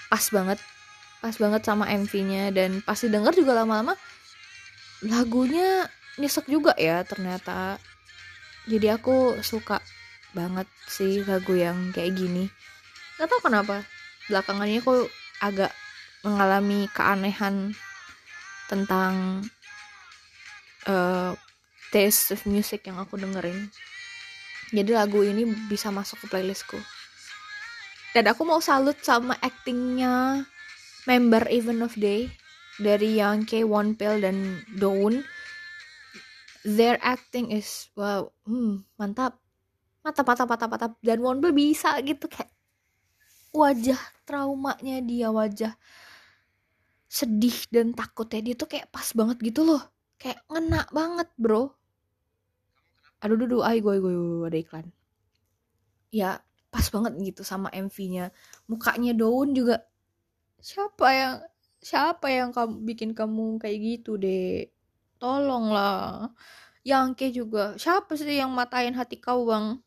pas 0.09 0.25
banget. 0.33 0.59
Pas 1.19 1.35
banget 1.35 1.61
sama 1.67 1.85
MV-nya 1.91 2.55
dan 2.55 2.79
pasti 2.81 3.11
denger 3.11 3.35
juga 3.35 3.51
lama-lama 3.51 3.93
lagunya 5.05 5.87
nyesek 6.19 6.47
juga 6.51 6.75
ya 6.75 7.03
ternyata. 7.07 7.79
Jadi 8.67 8.87
aku 8.91 9.39
suka 9.39 9.79
banget 10.35 10.67
sih 10.85 11.23
lagu 11.25 11.57
yang 11.57 11.89
kayak 11.95 12.13
gini 12.13 12.51
gak 13.19 13.27
tau 13.27 13.43
kenapa. 13.43 13.83
Belakangannya 14.31 14.79
aku 14.79 15.11
agak 15.43 15.75
mengalami 16.23 16.87
keanehan 16.95 17.75
tentang 18.71 19.43
uh, 20.87 21.35
taste 21.91 22.31
of 22.31 22.41
music 22.47 22.87
yang 22.87 22.95
aku 22.95 23.19
dengerin. 23.19 23.67
Jadi 24.69 24.91
lagu 24.93 25.25
ini 25.25 25.43
bisa 25.67 25.89
masuk 25.89 26.23
ke 26.23 26.25
playlistku. 26.31 26.77
Dan 28.13 28.29
aku 28.29 28.41
mau 28.45 28.61
salut 28.61 28.97
sama 29.01 29.37
actingnya 29.41 30.45
member 31.05 31.45
Even 31.49 31.81
of 31.81 31.97
Day 31.97 32.29
dari 32.77 33.17
yang 33.17 33.45
K 33.45 33.65
One 33.65 33.97
Pill 33.97 34.21
dan 34.21 34.65
Dawn 34.77 35.21
their 36.67 36.99
acting 37.01 37.55
is 37.55 37.89
wow 37.95 38.29
hmm, 38.45 38.83
mantap. 38.99 39.39
Mantap 40.05 40.25
mantap 40.25 40.47
mantap 40.47 40.69
mantap. 40.69 40.91
Dan 41.01 41.19
Wonbel 41.23 41.55
bisa 41.55 41.97
gitu 42.03 42.29
kayak 42.29 42.51
wajah 43.53 43.99
traumanya 44.25 45.01
dia 45.01 45.33
wajah 45.33 45.73
sedih 47.09 47.57
dan 47.73 47.97
takutnya 47.97 48.39
dia 48.45 48.55
tuh 48.55 48.69
kayak 48.69 48.93
pas 48.93 49.09
banget 49.17 49.41
gitu 49.41 49.65
loh. 49.65 49.81
Kayak 50.21 50.45
ngena 50.45 50.85
banget 50.93 51.29
bro. 51.41 51.73
Aduh 53.25 53.35
duh 53.49 53.65
ayo 53.65 53.81
gue 53.81 53.95
gue 53.97 54.47
ada 54.47 54.59
iklan. 54.61 54.87
Ya 56.13 56.45
pas 56.69 56.85
banget 56.93 57.17
gitu 57.33 57.41
sama 57.41 57.73
MV-nya 57.73 58.29
mukanya 58.69 59.17
daun 59.17 59.57
juga. 59.57 59.81
Siapa 60.61 61.07
yang 61.09 61.35
siapa 61.81 62.29
yang 62.29 62.53
kamu 62.53 62.85
bikin 62.85 63.11
kamu 63.17 63.57
kayak 63.57 63.77
gitu 63.81 64.21
deh 64.21 64.69
tolonglah. 65.17 66.29
Yang 66.85 67.07
ke 67.17 67.27
juga. 67.33 67.73
Siapa 67.81 68.13
sih 68.13 68.37
yang 68.37 68.53
matain 68.53 68.93
hati 68.93 69.17
kau 69.17 69.49
bang? 69.49 69.81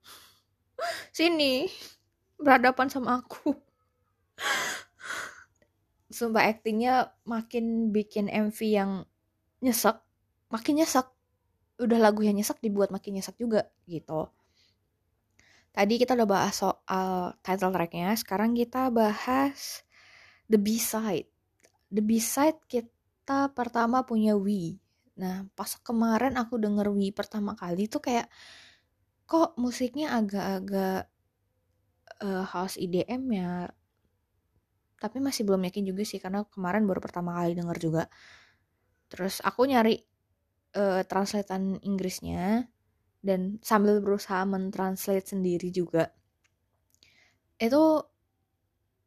Sini 1.16 1.68
berhadapan 2.42 2.90
sama 2.90 3.22
aku. 3.22 3.54
Sumpah 6.12 6.44
aktingnya 6.50 7.14
makin 7.24 7.94
bikin 7.94 8.28
MV 8.28 8.58
yang 8.68 8.90
nyesek. 9.64 9.96
Makin 10.52 10.82
nyesek. 10.84 11.08
Udah 11.80 11.98
lagu 11.98 12.20
yang 12.20 12.36
nyesek 12.36 12.60
dibuat 12.60 12.92
makin 12.92 13.16
nyesek 13.16 13.40
juga 13.40 13.70
gitu. 13.88 14.28
Tadi 15.72 15.96
kita 15.96 16.12
udah 16.12 16.28
bahas 16.28 16.54
soal 16.60 17.32
title 17.40 17.72
tracknya. 17.72 18.12
Sekarang 18.12 18.52
kita 18.52 18.92
bahas 18.92 19.80
the 20.52 20.60
B-side. 20.60 21.30
The 21.88 22.04
B-side 22.04 22.60
kita 22.68 23.48
pertama 23.56 24.04
punya 24.04 24.36
We 24.36 24.82
nah 25.12 25.44
pas 25.52 25.68
kemarin 25.84 26.40
aku 26.40 26.56
denger 26.56 26.88
We 26.88 27.12
pertama 27.12 27.52
kali 27.52 27.84
tuh 27.84 28.00
kayak 28.00 28.32
kok 29.28 29.52
musiknya 29.60 30.16
agak-agak 30.16 31.11
uh, 32.22 32.46
house 32.46 32.78
EDM 32.78 33.22
ya. 33.34 33.66
Tapi 35.02 35.18
masih 35.18 35.42
belum 35.42 35.66
yakin 35.66 35.84
juga 35.90 36.06
sih 36.06 36.22
karena 36.22 36.46
kemarin 36.46 36.86
baru 36.86 37.02
pertama 37.02 37.34
kali 37.34 37.58
denger 37.58 37.78
juga. 37.82 38.04
Terus 39.10 39.42
aku 39.42 39.66
nyari 39.66 39.98
uh, 40.78 41.02
translatean 41.04 41.82
Inggrisnya 41.82 42.70
dan 43.22 43.58
sambil 43.62 43.98
berusaha 43.98 44.46
mentranslate 44.46 45.26
sendiri 45.26 45.74
juga. 45.74 46.14
Itu 47.58 48.06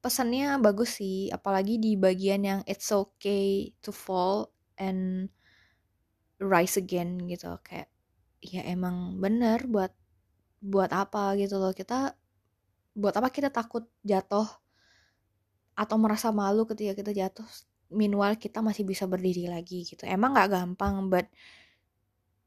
pesannya 0.04 0.62
bagus 0.62 1.02
sih 1.02 1.34
apalagi 1.34 1.82
di 1.82 1.98
bagian 1.98 2.46
yang 2.46 2.60
it's 2.70 2.94
okay 2.94 3.74
to 3.82 3.90
fall 3.90 4.54
and 4.78 5.32
rise 6.40 6.76
again 6.76 7.24
gitu. 7.26 7.56
Kayak 7.64 7.90
ya 8.44 8.62
emang 8.68 9.18
bener 9.18 9.64
buat 9.66 9.92
buat 10.60 10.92
apa 10.92 11.36
gitu 11.40 11.58
loh? 11.58 11.76
Kita 11.76 12.16
buat 12.96 13.14
apa 13.20 13.30
kita 13.30 13.52
takut 13.52 13.86
jatuh 14.02 14.48
atau 15.76 15.96
merasa 16.00 16.32
malu 16.32 16.64
ketika 16.64 16.96
kita 16.96 17.12
jatuh? 17.12 17.48
Meanwhile 17.92 18.40
kita 18.40 18.64
masih 18.64 18.88
bisa 18.88 19.06
berdiri 19.06 19.52
lagi 19.52 19.86
gitu. 19.86 20.08
Emang 20.08 20.34
nggak 20.34 20.50
gampang 20.50 21.12
but 21.12 21.28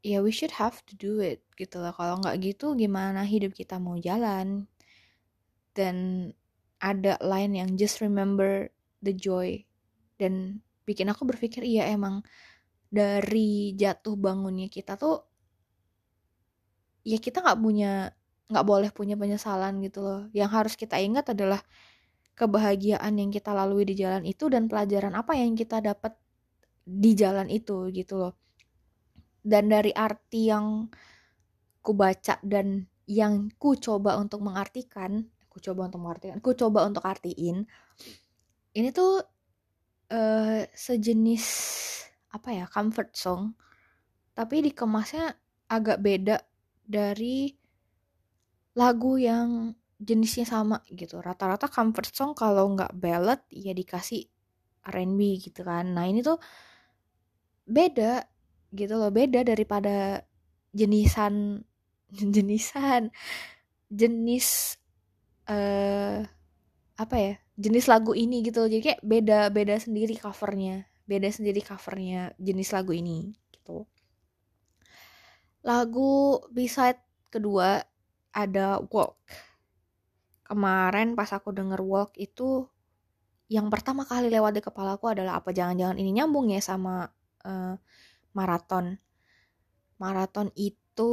ya 0.01 0.17
yeah, 0.17 0.19
we 0.19 0.33
should 0.33 0.51
have 0.57 0.81
to 0.89 0.97
do 0.97 1.21
it 1.21 1.45
gitu 1.55 1.79
loh. 1.79 1.93
Kalau 1.93 2.19
nggak 2.19 2.35
gitu 2.41 2.73
gimana 2.73 3.23
hidup 3.23 3.53
kita 3.53 3.77
mau 3.77 3.95
jalan? 3.95 4.65
Dan 5.77 6.27
ada 6.81 7.19
line 7.21 7.53
yang 7.59 7.69
just 7.75 7.99
remember 7.99 8.71
the 9.03 9.11
joy 9.11 9.63
dan 10.19 10.63
bikin 10.87 11.11
aku 11.11 11.27
berpikir 11.27 11.63
iya 11.63 11.91
emang 11.91 12.23
dari 12.89 13.77
jatuh 13.77 14.17
bangunnya 14.17 14.71
kita 14.71 14.97
tuh 14.97 15.21
ya 17.05 17.19
kita 17.21 17.45
nggak 17.45 17.59
punya 17.61 18.11
nggak 18.49 18.65
boleh 18.65 18.89
punya 18.89 19.15
penyesalan 19.15 19.79
gitu 19.85 20.01
loh. 20.01 20.21
Yang 20.33 20.49
harus 20.51 20.73
kita 20.75 20.97
ingat 20.97 21.31
adalah 21.31 21.61
kebahagiaan 22.33 23.13
yang 23.19 23.29
kita 23.29 23.53
lalui 23.53 23.85
di 23.85 23.95
jalan 23.99 24.25
itu 24.25 24.49
dan 24.49 24.65
pelajaran 24.65 25.13
apa 25.13 25.37
yang 25.37 25.53
kita 25.53 25.79
dapat 25.83 26.17
di 26.83 27.13
jalan 27.13 27.47
itu 27.47 27.93
gitu 27.93 28.17
loh. 28.17 28.33
Dan 29.39 29.69
dari 29.71 29.93
arti 29.93 30.49
yang 30.49 30.89
ku 31.79 31.95
baca 31.95 32.37
dan 32.43 32.85
yang 33.09 33.49
ku 33.57 33.73
coba 33.73 34.21
untuk 34.21 34.45
mengartikan 34.45 35.25
ku 35.49 35.57
coba 35.57 35.89
untuk 35.89 36.05
mengartikan 36.05 36.37
ku 36.37 36.53
coba 36.53 36.85
untuk 36.85 37.01
artiin 37.01 37.65
ini 38.77 38.89
tuh 38.93 39.25
uh, 40.13 40.61
sejenis 40.69 41.45
apa 42.29 42.49
ya 42.53 42.65
comfort 42.69 43.09
song 43.17 43.57
tapi 44.37 44.61
dikemasnya 44.61 45.33
agak 45.73 45.97
beda 45.99 46.37
dari 46.85 47.58
lagu 48.79 49.19
yang 49.19 49.75
jenisnya 49.99 50.47
sama 50.47 50.79
gitu. 50.87 51.19
Rata-rata 51.19 51.67
comfort 51.67 52.11
song 52.15 52.31
kalau 52.31 52.71
nggak 52.71 52.95
ballad 52.95 53.43
ya 53.51 53.75
dikasih 53.75 54.23
R&B 54.87 55.19
gitu 55.43 55.67
kan. 55.67 55.91
Nah 55.91 56.07
ini 56.07 56.23
tuh 56.23 56.39
beda 57.67 58.23
gitu 58.71 58.97
loh 58.97 59.11
beda 59.13 59.43
daripada 59.45 60.23
jenisan 60.73 61.65
jenisan 62.35 63.13
jenis 63.89 64.77
uh, 65.49 66.25
apa 66.97 67.15
ya 67.17 67.33
jenis 67.59 67.85
lagu 67.89 68.13
ini 68.13 68.41
gitu 68.45 68.65
jadi 68.65 68.81
kayak 68.81 69.01
beda 69.05 69.39
beda 69.53 69.75
sendiri 69.81 70.17
covernya 70.17 70.89
beda 71.09 71.29
sendiri 71.33 71.65
covernya 71.65 72.37
jenis 72.37 72.69
lagu 72.69 72.93
ini 72.93 73.33
gitu. 73.49 73.89
Lagu 75.65 76.39
beside 76.53 77.01
kedua 77.33 77.81
ada 78.33 78.81
walk. 78.89 79.17
Kemarin 80.45 81.13
pas 81.13 81.29
aku 81.29 81.53
denger 81.53 81.81
walk 81.81 82.17
itu 82.17 82.65
yang 83.49 83.73
pertama 83.73 84.05
kali 84.05 84.29
lewat 84.29 84.57
di 84.57 84.61
kepalaku 84.61 85.09
adalah 85.09 85.41
apa? 85.41 85.49
Jangan-jangan 85.49 85.97
ini 85.97 86.13
nyambung 86.21 86.53
ya 86.53 86.61
sama 86.61 87.09
uh, 87.45 87.73
maraton. 88.37 89.01
Maraton 89.97 90.53
itu 90.53 91.11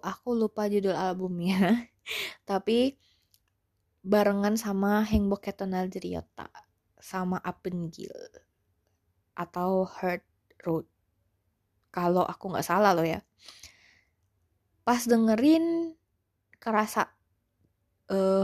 aku 0.00 0.28
lupa 0.32 0.66
judul 0.66 0.96
albumnya 0.96 1.86
tapi 2.48 2.96
barengan 4.06 4.54
sama 4.54 5.02
Hengbok 5.02 5.50
Ketonal 5.50 5.90
Jeriota 5.90 6.46
sama 6.96 7.42
Apengil 7.42 8.14
atau 9.36 9.84
Hurt 9.84 10.24
Road. 10.64 10.86
Kalau 11.92 12.24
aku 12.24 12.54
nggak 12.54 12.66
salah 12.66 12.96
loh 12.96 13.04
ya. 13.04 13.20
Pas 14.86 15.02
dengerin 15.02 15.92
kerasa 16.66 17.06
uh, 18.10 18.42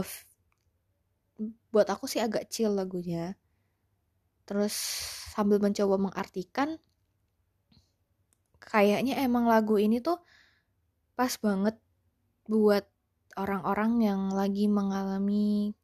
buat 1.75 1.87
aku 1.91 2.07
sih 2.07 2.23
agak 2.23 2.47
chill 2.47 2.71
lagunya. 2.71 3.35
Terus 4.47 4.71
sambil 5.35 5.59
mencoba 5.59 5.99
mengartikan 5.99 6.79
kayaknya 8.63 9.19
emang 9.19 9.43
lagu 9.43 9.75
ini 9.75 9.99
tuh 9.99 10.23
pas 11.19 11.35
banget 11.35 11.75
buat 12.47 12.87
orang-orang 13.35 13.91
yang 14.07 14.21
lagi 14.31 14.71
mengalami 14.71 15.75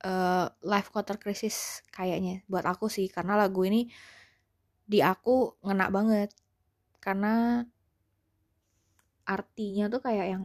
uh, 0.00 0.48
life 0.64 0.88
quarter 0.88 1.20
crisis 1.20 1.84
kayaknya 1.92 2.40
buat 2.48 2.64
aku 2.64 2.88
sih. 2.88 3.12
Karena 3.12 3.36
lagu 3.36 3.68
ini 3.68 3.84
di 4.88 5.04
aku 5.04 5.60
ngena 5.60 5.92
banget. 5.92 6.32
Karena 7.04 7.60
artinya 9.28 9.92
tuh 9.92 10.00
kayak 10.00 10.26
yang 10.32 10.44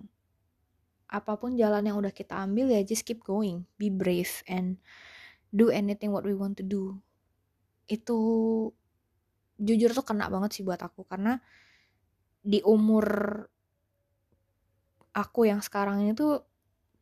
apa 1.09 1.41
pun 1.41 1.57
jalan 1.57 1.81
yang 1.81 1.97
udah 1.97 2.13
kita 2.13 2.37
ambil 2.37 2.69
ya 2.69 2.85
just 2.85 3.01
keep 3.01 3.25
going 3.25 3.65
be 3.81 3.89
brave 3.89 4.45
and 4.45 4.77
do 5.49 5.73
anything 5.73 6.13
what 6.13 6.21
we 6.21 6.37
want 6.37 6.53
to 6.57 6.65
do. 6.65 6.97
Itu 7.89 8.17
jujur 9.57 9.91
tuh 9.91 10.05
kena 10.05 10.29
banget 10.29 10.61
sih 10.61 10.63
buat 10.63 10.79
aku 10.79 11.03
karena 11.09 11.41
di 12.39 12.63
umur 12.63 13.05
aku 15.11 15.49
yang 15.49 15.59
sekarang 15.59 16.05
ini 16.05 16.15
tuh 16.15 16.45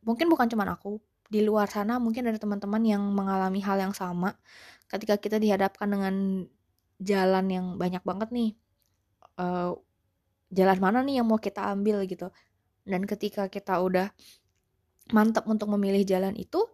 mungkin 0.02 0.26
bukan 0.32 0.50
cuma 0.50 0.66
aku 0.66 0.98
di 1.28 1.44
luar 1.44 1.68
sana 1.68 2.00
mungkin 2.00 2.24
ada 2.26 2.40
teman-teman 2.40 2.82
yang 2.82 3.04
mengalami 3.12 3.60
hal 3.60 3.76
yang 3.78 3.92
sama 3.92 4.34
ketika 4.88 5.20
kita 5.20 5.36
dihadapkan 5.36 5.86
dengan 5.86 6.14
jalan 6.98 7.46
yang 7.52 7.66
banyak 7.76 8.00
banget 8.02 8.28
nih. 8.32 8.50
Uh, 9.38 9.76
jalan 10.50 10.80
mana 10.80 10.98
nih 11.04 11.20
yang 11.20 11.28
mau 11.28 11.36
kita 11.36 11.60
ambil 11.76 12.02
gitu 12.08 12.32
dan 12.88 13.04
ketika 13.04 13.52
kita 13.52 13.76
udah 13.76 14.08
mantap 15.12 15.44
untuk 15.44 15.68
memilih 15.76 16.04
jalan 16.08 16.32
itu 16.36 16.64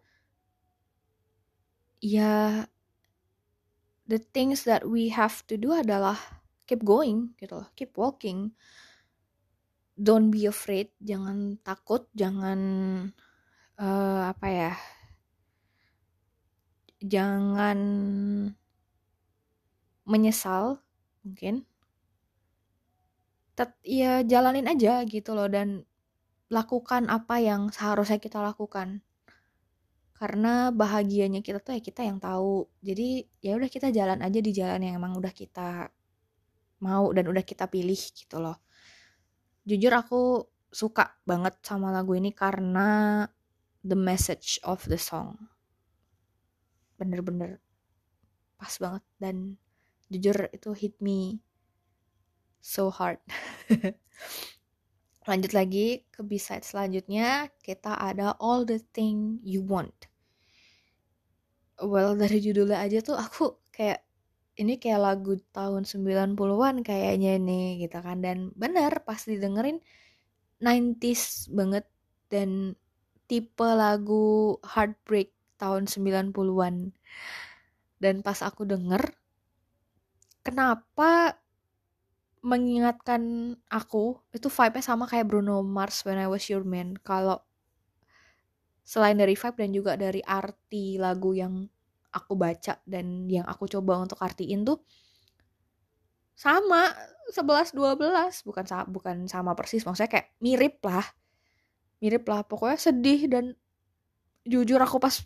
ya 1.99 2.67
the 4.07 4.21
things 4.21 4.63
that 4.69 4.87
we 4.87 5.11
have 5.11 5.43
to 5.51 5.59
do 5.59 5.75
adalah 5.75 6.17
keep 6.65 6.85
going 6.85 7.35
gitu 7.41 7.61
loh 7.61 7.69
keep 7.75 7.93
walking. 7.99 8.55
Don't 9.95 10.35
be 10.35 10.51
afraid 10.51 10.91
jangan 10.99 11.55
takut 11.63 12.11
jangan 12.19 12.59
uh, 13.79 14.35
apa 14.35 14.47
ya 14.51 14.73
jangan 16.99 17.79
menyesal 20.05 20.83
mungkin. 21.23 21.63
Tet 23.55 23.71
ya 23.87 24.27
jalanin 24.27 24.67
aja 24.67 25.07
gitu 25.07 25.31
loh 25.31 25.47
dan 25.47 25.87
lakukan 26.55 27.11
apa 27.11 27.43
yang 27.43 27.75
seharusnya 27.75 28.23
kita 28.23 28.39
lakukan. 28.39 29.03
Karena 30.15 30.71
bahagianya 30.71 31.43
kita 31.43 31.59
tuh 31.59 31.75
ya 31.75 31.83
kita 31.83 32.07
yang 32.07 32.23
tahu. 32.23 32.71
Jadi 32.79 33.27
ya 33.43 33.59
udah 33.59 33.67
kita 33.67 33.91
jalan 33.91 34.23
aja 34.23 34.39
di 34.39 34.55
jalan 34.55 34.79
yang 34.87 35.03
emang 35.03 35.19
udah 35.19 35.35
kita 35.35 35.91
mau 36.79 37.11
dan 37.11 37.27
udah 37.27 37.43
kita 37.43 37.67
pilih 37.67 37.99
gitu 37.99 38.39
loh. 38.39 38.63
Jujur 39.67 39.91
aku 39.91 40.47
suka 40.71 41.19
banget 41.27 41.59
sama 41.67 41.91
lagu 41.91 42.15
ini 42.15 42.31
karena 42.31 43.27
the 43.83 43.99
message 43.99 44.63
of 44.63 44.87
the 44.87 45.01
song. 45.01 45.35
Bener-bener 46.95 47.59
pas 48.55 48.71
banget 48.79 49.05
dan 49.19 49.59
jujur 50.07 50.47
itu 50.55 50.71
hit 50.79 50.95
me 51.03 51.43
so 52.63 52.89
hard 52.89 53.19
lanjut 55.25 55.53
lagi 55.57 56.05
ke 56.13 56.21
B-side 56.21 56.65
selanjutnya 56.65 57.49
kita 57.65 57.97
ada 57.97 58.37
all 58.41 58.69
the 58.69 58.81
thing 58.93 59.41
you 59.41 59.65
want. 59.65 60.09
Well 61.81 62.15
dari 62.15 62.39
judulnya 62.39 62.79
aja 62.85 63.03
tuh 63.03 63.19
aku 63.19 63.59
kayak 63.75 64.05
ini 64.55 64.79
kayak 64.79 65.03
lagu 65.03 65.35
tahun 65.51 65.83
90-an 65.83 66.87
kayaknya 66.87 67.41
nih 67.43 67.83
gitu 67.89 67.99
kan. 67.99 68.23
Dan 68.23 68.55
bener 68.55 69.03
pas 69.03 69.19
didengerin 69.19 69.83
90s 70.63 71.51
banget 71.51 71.85
dan 72.31 72.79
tipe 73.27 73.65
lagu 73.65 74.57
Heartbreak 74.63 75.33
tahun 75.59 75.89
90-an 75.89 76.93
dan 78.03 78.21
pas 78.21 78.39
aku 78.45 78.69
denger 78.69 79.01
kenapa 80.45 81.41
mengingatkan 82.45 83.57
aku 83.73 84.21
itu 84.37 84.53
vibe-nya 84.53 84.85
sama 84.85 85.09
kayak 85.09 85.33
Bruno 85.33 85.65
Mars 85.65 86.05
When 86.05 86.21
I 86.21 86.29
Was 86.29 86.53
Your 86.53 86.61
Man. 86.61 87.01
Kalau 87.01 87.41
selain 88.85 89.17
dari 89.17 89.33
vibe 89.33 89.57
dan 89.57 89.71
juga 89.73 89.93
dari 89.97 90.21
arti 90.21 91.01
lagu 91.01 91.33
yang 91.33 91.65
aku 92.13 92.37
baca 92.37 92.77
dan 92.85 93.27
yang 93.33 93.49
aku 93.49 93.65
coba 93.67 93.97
untuk 93.97 94.21
artiin 94.21 94.63
tuh 94.63 94.85
sama 96.37 96.93
11 97.33 97.73
12 97.73 98.45
bukan 98.45 98.65
bukan 98.93 99.17
sama 99.25 99.57
persis 99.57 99.81
maksudnya 99.89 100.13
kayak 100.13 100.29
mirip 100.45 100.85
lah. 100.85 101.07
Mirip 102.05 102.29
lah 102.29 102.45
pokoknya 102.45 102.77
sedih 102.77 103.25
dan 103.33 103.57
jujur 104.45 104.77
aku 104.77 105.01
pas 105.01 105.25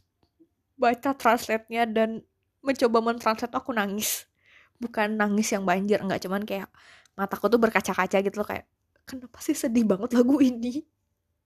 baca 0.79 1.11
translate-nya 1.19 1.91
dan 1.91 2.23
mencoba 2.63 3.03
mentranslate 3.03 3.59
aku 3.59 3.75
nangis. 3.75 4.31
Bukan 4.79 5.19
nangis 5.19 5.51
yang 5.51 5.67
banjir 5.67 5.99
nggak 5.99 6.23
cuman 6.23 6.47
kayak 6.47 6.71
mataku 7.19 7.51
tuh 7.51 7.59
berkaca-kaca 7.59 8.23
gitu 8.23 8.37
loh 8.39 8.47
kayak 8.47 8.71
kenapa 9.03 9.43
sih 9.43 9.59
sedih 9.59 9.83
banget 9.83 10.15
lagu 10.15 10.39
ini? 10.39 10.87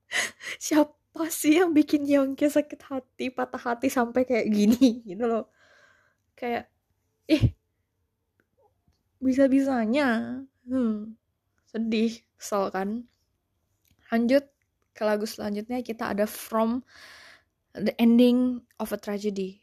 Siapa 0.61 0.93
apa 1.13 1.29
sih 1.29 1.61
yang 1.61 1.77
bikin 1.77 2.09
Yongki 2.09 2.49
sakit 2.49 2.89
hati 2.89 3.29
patah 3.29 3.61
hati 3.61 3.85
sampai 3.85 4.25
kayak 4.25 4.49
gini 4.49 4.97
gitu 5.09 5.29
loh. 5.29 5.45
Kayak 6.33 6.73
ih 7.29 7.53
bisa-bisanya. 9.21 10.41
Hmm, 10.65 11.13
sedih 11.69 12.17
kesel 12.33 12.73
kan. 12.73 12.89
Lanjut 14.09 14.49
ke 14.97 15.01
lagu 15.05 15.29
selanjutnya 15.29 15.85
kita 15.85 16.17
ada 16.17 16.25
From 16.25 16.81
the 17.77 17.93
Ending 18.01 18.65
of 18.81 18.89
a 18.89 18.97
Tragedy 18.97 19.62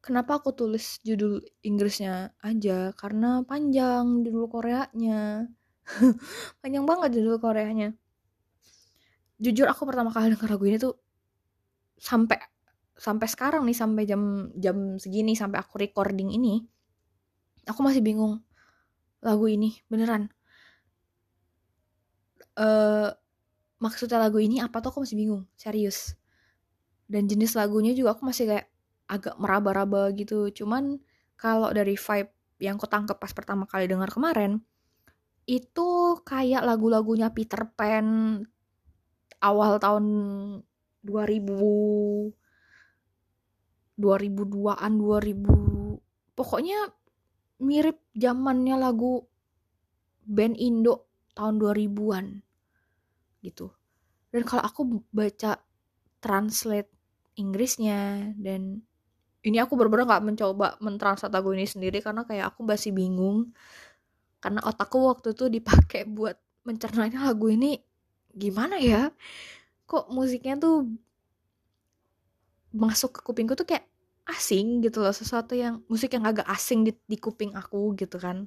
kenapa 0.00 0.40
aku 0.40 0.56
tulis 0.56 0.98
judul 1.04 1.44
Inggrisnya 1.64 2.32
aja? 2.40 2.92
Karena 2.96 3.44
panjang 3.44 4.24
judul 4.24 4.48
Koreanya. 4.48 5.48
Panjang 6.60 6.84
banget 6.88 7.20
judul 7.20 7.36
Koreanya. 7.40 7.92
Jujur 9.40 9.68
aku 9.68 9.88
pertama 9.88 10.12
kali 10.12 10.32
denger 10.32 10.48
lagu 10.52 10.64
ini 10.68 10.76
tuh 10.76 10.96
sampai 12.00 12.36
sampai 12.96 13.28
sekarang 13.28 13.64
nih 13.64 13.76
sampai 13.76 14.04
jam 14.04 14.52
jam 14.56 15.00
segini 15.00 15.32
sampai 15.32 15.56
aku 15.60 15.80
recording 15.80 16.28
ini 16.36 16.60
aku 17.64 17.80
masih 17.80 18.04
bingung 18.04 18.44
lagu 19.20 19.46
ini 19.48 19.80
beneran. 19.88 20.32
Uh, 22.56 23.08
maksudnya 23.80 24.20
lagu 24.20 24.36
ini 24.36 24.60
apa 24.60 24.80
tuh 24.84 24.92
aku 24.92 25.04
masih 25.04 25.16
bingung 25.16 25.42
serius. 25.56 26.16
Dan 27.10 27.26
jenis 27.26 27.56
lagunya 27.56 27.96
juga 27.96 28.16
aku 28.16 28.28
masih 28.28 28.48
kayak 28.48 28.66
agak 29.10 29.34
meraba-raba 29.42 30.14
gitu 30.14 30.46
cuman 30.54 31.02
kalau 31.34 31.74
dari 31.74 31.98
vibe 31.98 32.30
yang 32.62 32.78
aku 32.78 32.86
tangkep 32.86 33.18
pas 33.18 33.34
pertama 33.34 33.66
kali 33.66 33.90
dengar 33.90 34.08
kemarin 34.14 34.62
itu 35.50 36.20
kayak 36.22 36.62
lagu-lagunya 36.62 37.34
Peter 37.34 37.66
Pan 37.74 38.38
awal 39.42 39.82
tahun 39.82 40.06
2000 41.02 42.30
2002-an 44.00 44.92
2000 44.96 46.38
pokoknya 46.38 46.78
mirip 47.60 48.00
zamannya 48.16 48.76
lagu 48.80 49.28
band 50.24 50.56
Indo 50.56 51.10
tahun 51.36 51.60
2000-an 51.60 52.26
gitu. 53.44 53.72
Dan 54.30 54.42
kalau 54.46 54.62
aku 54.64 54.80
baca 55.10 55.60
translate 56.20 56.92
Inggrisnya 57.36 58.32
dan 58.36 58.84
ini 59.40 59.56
aku 59.56 59.72
bener-bener 59.76 60.04
gak 60.04 60.24
mencoba 60.24 60.76
mentranslate 60.84 61.32
lagu 61.32 61.56
ini 61.56 61.64
sendiri 61.64 62.04
karena 62.04 62.28
kayak 62.28 62.52
aku 62.52 62.60
masih 62.64 62.92
bingung. 62.92 63.56
Karena 64.40 64.60
otakku 64.64 65.00
waktu 65.00 65.32
itu 65.32 65.48
dipakai 65.48 66.04
buat 66.08 66.36
mencernanya 66.64 67.24
lagu 67.24 67.48
ini 67.48 67.80
gimana 68.36 68.76
ya? 68.76 69.08
Kok 69.88 70.12
musiknya 70.12 70.60
tuh 70.60 70.88
masuk 72.70 73.18
ke 73.18 73.20
kupingku 73.26 73.56
tuh 73.56 73.66
kayak 73.66 73.88
asing 74.30 74.78
gitu 74.84 75.02
loh 75.02 75.10
sesuatu 75.10 75.58
yang 75.58 75.82
musik 75.90 76.14
yang 76.14 76.22
agak 76.22 76.46
asing 76.46 76.86
di, 76.86 76.92
di 77.08 77.16
kuping 77.16 77.56
aku 77.56 77.96
gitu 77.96 78.20
kan. 78.20 78.46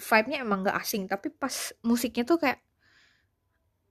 Vibe-nya 0.00 0.42
emang 0.42 0.66
gak 0.66 0.80
asing 0.80 1.06
tapi 1.06 1.30
pas 1.30 1.70
musiknya 1.86 2.26
tuh 2.26 2.40
kayak 2.42 2.58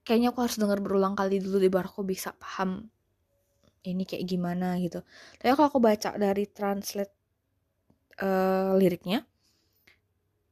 kayaknya 0.03 0.33
aku 0.33 0.41
harus 0.41 0.57
denger 0.57 0.79
berulang 0.83 1.13
kali 1.13 1.37
dulu 1.37 1.57
di 1.61 1.69
baru 1.69 1.87
aku 1.89 2.01
bisa 2.01 2.33
paham 2.33 2.89
ini 3.83 4.03
kayak 4.03 4.25
gimana 4.27 4.75
gitu. 4.83 4.99
Tapi 5.39 5.51
kalau 5.55 5.69
aku 5.71 5.79
baca 5.79 6.15
dari 6.19 6.43
translate 6.49 7.13
uh, 8.19 8.75
liriknya 8.75 9.23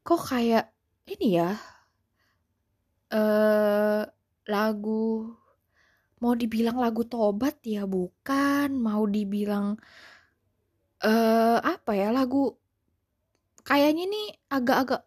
kok 0.07 0.23
kayak 0.23 0.71
ini 1.11 1.35
ya 1.35 1.51
uh, 3.11 4.03
lagu 4.47 5.35
mau 6.23 6.33
dibilang 6.33 6.79
lagu 6.79 7.03
tobat 7.03 7.59
ya 7.67 7.83
bukan. 7.83 8.71
Mau 8.71 9.03
dibilang 9.05 9.75
uh, 11.03 11.59
apa 11.59 11.91
ya 11.93 12.15
lagu 12.15 12.55
kayaknya 13.67 14.07
nih 14.07 14.27
agak-agak 14.47 15.03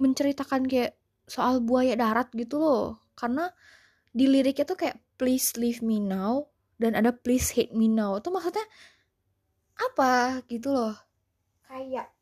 menceritakan 0.00 0.64
kayak 0.66 0.96
soal 1.28 1.60
buaya 1.60 1.94
darat 1.94 2.32
gitu 2.32 2.56
loh. 2.56 2.98
Karena 3.12 3.52
di 4.12 4.24
liriknya 4.28 4.64
tuh 4.64 4.80
kayak 4.80 4.96
please 5.20 5.54
leave 5.60 5.84
me 5.84 6.00
now 6.00 6.51
dan 6.80 6.96
ada 6.96 7.12
please 7.12 7.52
hate 7.52 7.72
me 7.72 7.88
now 7.88 8.16
itu 8.16 8.28
maksudnya 8.32 8.64
apa 9.76 10.44
gitu 10.48 10.72
loh 10.72 10.96
kayak 11.68 12.12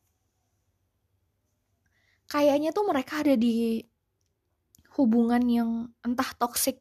kayaknya 2.30 2.70
tuh 2.70 2.86
mereka 2.86 3.26
ada 3.26 3.34
di 3.34 3.82
hubungan 4.94 5.42
yang 5.50 5.70
entah 6.06 6.30
toxic 6.38 6.78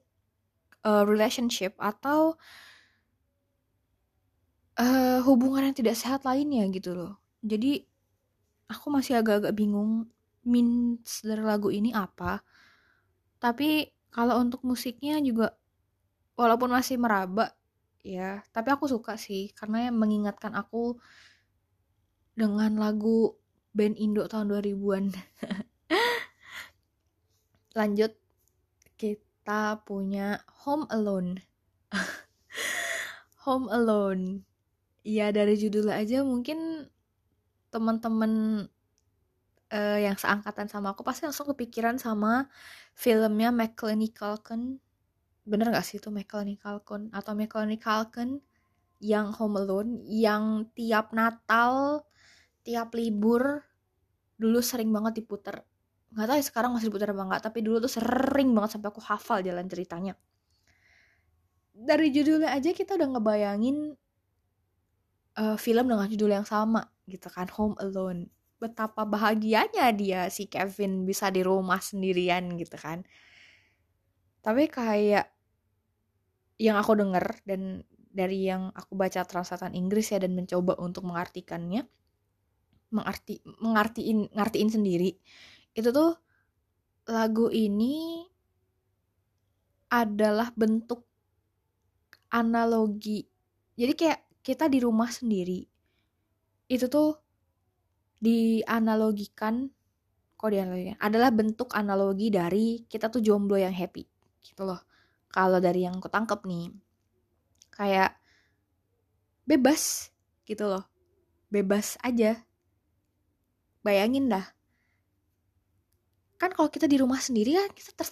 uh, 0.85 1.01
relationship 1.05 1.73
atau 1.81 2.37
uh, 4.79 5.19
hubungan 5.25 5.69
yang 5.69 5.75
tidak 5.77 5.95
sehat 5.99 6.23
lainnya 6.23 6.65
gitu 6.71 6.95
loh. 6.95 7.19
Jadi 7.43 7.83
aku 8.69 8.87
masih 8.93 9.19
agak-agak 9.19 9.53
bingung 9.55 10.07
means 10.45 11.21
dari 11.25 11.43
lagu 11.43 11.69
ini 11.69 11.91
apa. 11.91 12.41
Tapi 13.39 13.89
kalau 14.09 14.41
untuk 14.41 14.65
musiknya 14.65 15.21
juga 15.21 15.53
walaupun 16.39 16.71
masih 16.71 16.97
meraba 16.97 17.51
ya, 18.03 18.43
tapi 18.55 18.69
aku 18.71 18.85
suka 18.87 19.19
sih 19.19 19.51
karena 19.55 19.91
mengingatkan 19.93 20.55
aku 20.55 20.99
dengan 22.37 22.79
lagu 22.79 23.35
band 23.75 23.99
Indo 23.99 24.25
tahun 24.25 24.49
2000-an. 24.51 25.05
lanjut. 27.79 28.11
Kita 28.99 29.79
punya 29.87 30.43
Home 30.67 30.83
Alone. 30.91 31.39
Home 33.47 33.71
Alone. 33.71 34.43
Ya 35.07 35.31
dari 35.31 35.55
judulnya 35.55 35.95
aja 35.95 36.21
mungkin 36.27 36.91
teman-teman 37.71 38.65
uh, 39.71 39.99
yang 40.01 40.17
seangkatan 40.19 40.67
sama 40.67 40.91
aku 40.91 41.05
pasti 41.07 41.23
langsung 41.29 41.47
kepikiran 41.53 41.95
sama 42.01 42.51
filmnya 42.97 43.53
Macaulay 43.53 44.11
Culkin 44.11 44.83
bener 45.47 45.71
gak 45.71 45.85
sih 45.85 45.97
itu 45.97 46.11
Macaulay 46.11 46.59
Culkin 46.59 47.09
atau 47.15 47.31
Macaulay 47.33 47.79
Culkin 47.79 48.43
yang 48.99 49.31
Home 49.39 49.55
Alone 49.55 50.03
yang 50.03 50.67
tiap 50.75 51.15
Natal 51.15 52.03
tiap 52.67 52.91
libur 52.93 53.63
dulu 54.35 54.59
sering 54.59 54.91
banget 54.91 55.23
diputer. 55.23 55.63
Nggak 56.11 56.25
tahu 56.27 56.37
ya 56.37 56.45
sekarang 56.45 56.71
masih 56.75 56.91
diputar 56.91 57.11
apa 57.15 57.23
enggak 57.23 57.41
tapi 57.43 57.59
dulu 57.63 57.79
tuh 57.83 57.91
sering 57.91 58.51
banget 58.51 58.77
sampai 58.77 58.89
aku 58.91 59.01
hafal 59.03 59.39
jalan 59.39 59.65
ceritanya. 59.71 60.13
Dari 61.71 62.11
judulnya 62.11 62.51
aja 62.51 62.75
kita 62.75 62.99
udah 62.99 63.07
ngebayangin 63.15 63.95
uh, 65.39 65.55
film 65.55 65.85
dengan 65.87 66.07
judul 66.11 66.31
yang 66.35 66.47
sama 66.47 66.83
gitu 67.07 67.31
kan 67.31 67.47
Home 67.55 67.79
Alone. 67.79 68.27
Betapa 68.59 69.07
bahagianya 69.07 69.95
dia 69.95 70.27
si 70.27 70.51
Kevin 70.51 71.07
bisa 71.07 71.31
di 71.31 71.39
rumah 71.39 71.79
sendirian 71.79 72.59
gitu 72.59 72.75
kan 72.75 73.07
tapi 74.39 74.71
kayak 74.71 75.31
yang 76.59 76.75
aku 76.75 76.95
denger 76.95 77.39
dan 77.47 77.83
dari 78.09 78.49
yang 78.49 78.73
aku 78.75 78.97
baca 78.97 79.23
translatan 79.23 79.77
Inggris 79.77 80.11
ya 80.11 80.19
dan 80.19 80.35
mencoba 80.35 80.75
untuk 80.81 81.07
mengartikannya 81.07 81.87
mengarti 82.89 83.39
mengartiin 83.61 84.33
ngartiin 84.33 84.69
sendiri 84.73 85.13
itu 85.77 85.89
tuh 85.93 86.17
lagu 87.09 87.49
ini 87.53 88.25
adalah 89.89 90.53
bentuk 90.53 91.05
analogi. 92.29 93.25
Jadi 93.73 93.93
kayak 93.97 94.21
kita 94.45 94.69
di 94.69 94.77
rumah 94.81 95.09
sendiri 95.09 95.65
itu 96.69 96.85
tuh 96.85 97.17
dianalogikan 98.21 99.65
kok 100.37 100.51
dianalogikan 100.53 100.99
adalah 101.01 101.33
bentuk 101.33 101.73
analogi 101.73 102.29
dari 102.29 102.85
kita 102.85 103.09
tuh 103.09 103.25
jomblo 103.25 103.57
yang 103.57 103.73
happy 103.73 104.05
gitu 104.49 104.65
loh. 104.65 104.81
Kalau 105.29 105.61
dari 105.61 105.85
yang 105.85 106.01
aku 106.01 106.09
tangkep 106.09 106.41
nih 106.49 106.73
kayak 107.69 108.17
bebas 109.45 110.09
gitu 110.49 110.65
loh. 110.65 110.83
Bebas 111.53 112.01
aja. 112.01 112.41
Bayangin 113.85 114.27
dah. 114.27 114.45
Kan 116.41 116.57
kalau 116.57 116.73
kita 116.73 116.89
di 116.89 116.97
rumah 116.97 117.21
sendiri 117.21 117.53
kan 117.53 117.69
kita 117.77 117.93
ter 117.93 118.09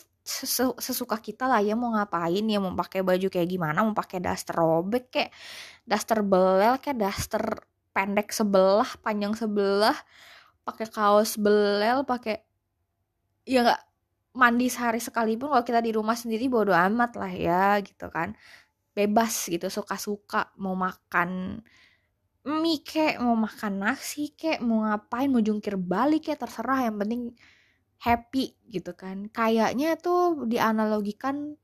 sesuka 0.77 1.23
kita 1.23 1.47
lah 1.47 1.63
ya 1.63 1.71
mau 1.79 1.95
ngapain 1.95 2.43
ya 2.43 2.59
mau 2.59 2.75
pakai 2.75 2.99
baju 2.99 3.31
kayak 3.31 3.47
gimana 3.47 3.79
mau 3.79 3.95
pakai 3.95 4.19
daster 4.19 4.59
robek 4.59 5.07
kayak 5.07 5.31
daster 5.87 6.19
belel 6.19 6.75
kayak 6.83 6.99
daster 6.99 7.63
pendek 7.95 8.35
sebelah 8.35 8.91
panjang 8.99 9.31
sebelah 9.39 9.95
pakai 10.67 10.91
kaos 10.91 11.39
belel 11.39 12.03
pakai 12.03 12.43
ya 13.47 13.63
nggak 13.63 13.81
mandi 14.37 14.69
sehari 14.69 15.01
sekalipun 15.01 15.49
kalau 15.49 15.65
kita 15.65 15.81
di 15.81 15.91
rumah 15.91 16.13
sendiri 16.13 16.45
bodo 16.47 16.71
amat 16.71 17.17
lah 17.17 17.33
ya 17.33 17.81
gitu 17.81 18.07
kan. 18.13 18.37
Bebas 18.93 19.33
gitu 19.49 19.67
suka-suka 19.69 20.53
mau 20.61 20.77
makan 20.77 21.61
mie 22.47 22.79
kek 22.79 23.19
mau 23.19 23.35
makan 23.35 23.83
nasi 23.83 24.31
kek 24.31 24.63
mau 24.63 24.87
ngapain 24.87 25.27
mau 25.27 25.43
jungkir 25.43 25.75
balik 25.75 26.31
kek 26.31 26.39
terserah 26.39 26.87
yang 26.87 26.95
penting 27.01 27.33
happy 27.99 28.55
gitu 28.69 28.93
kan. 28.93 29.27
Kayaknya 29.33 29.97
tuh 29.97 30.45
dianalogikan 30.45 31.57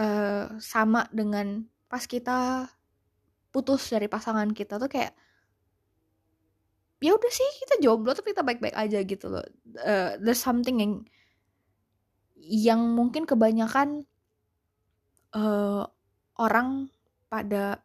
uh, 0.00 0.56
sama 0.58 1.06
dengan 1.12 1.68
pas 1.88 2.04
kita 2.04 2.68
putus 3.52 3.88
dari 3.92 4.08
pasangan 4.08 4.50
kita 4.52 4.76
tuh 4.76 4.90
kayak 4.90 5.12
ya 6.98 7.14
udah 7.14 7.30
sih 7.30 7.48
kita 7.62 7.78
jomblo 7.78 8.10
tapi 8.10 8.34
kita 8.34 8.42
baik-baik 8.42 8.74
aja 8.74 8.98
gitu 9.06 9.30
loh. 9.30 9.44
Uh, 9.78 10.18
there's 10.18 10.42
something 10.42 10.82
yang 10.82 10.92
yang 12.38 12.80
mungkin 12.94 13.22
kebanyakan 13.22 14.06
uh, 15.34 15.86
orang 16.38 16.90
pada 17.30 17.82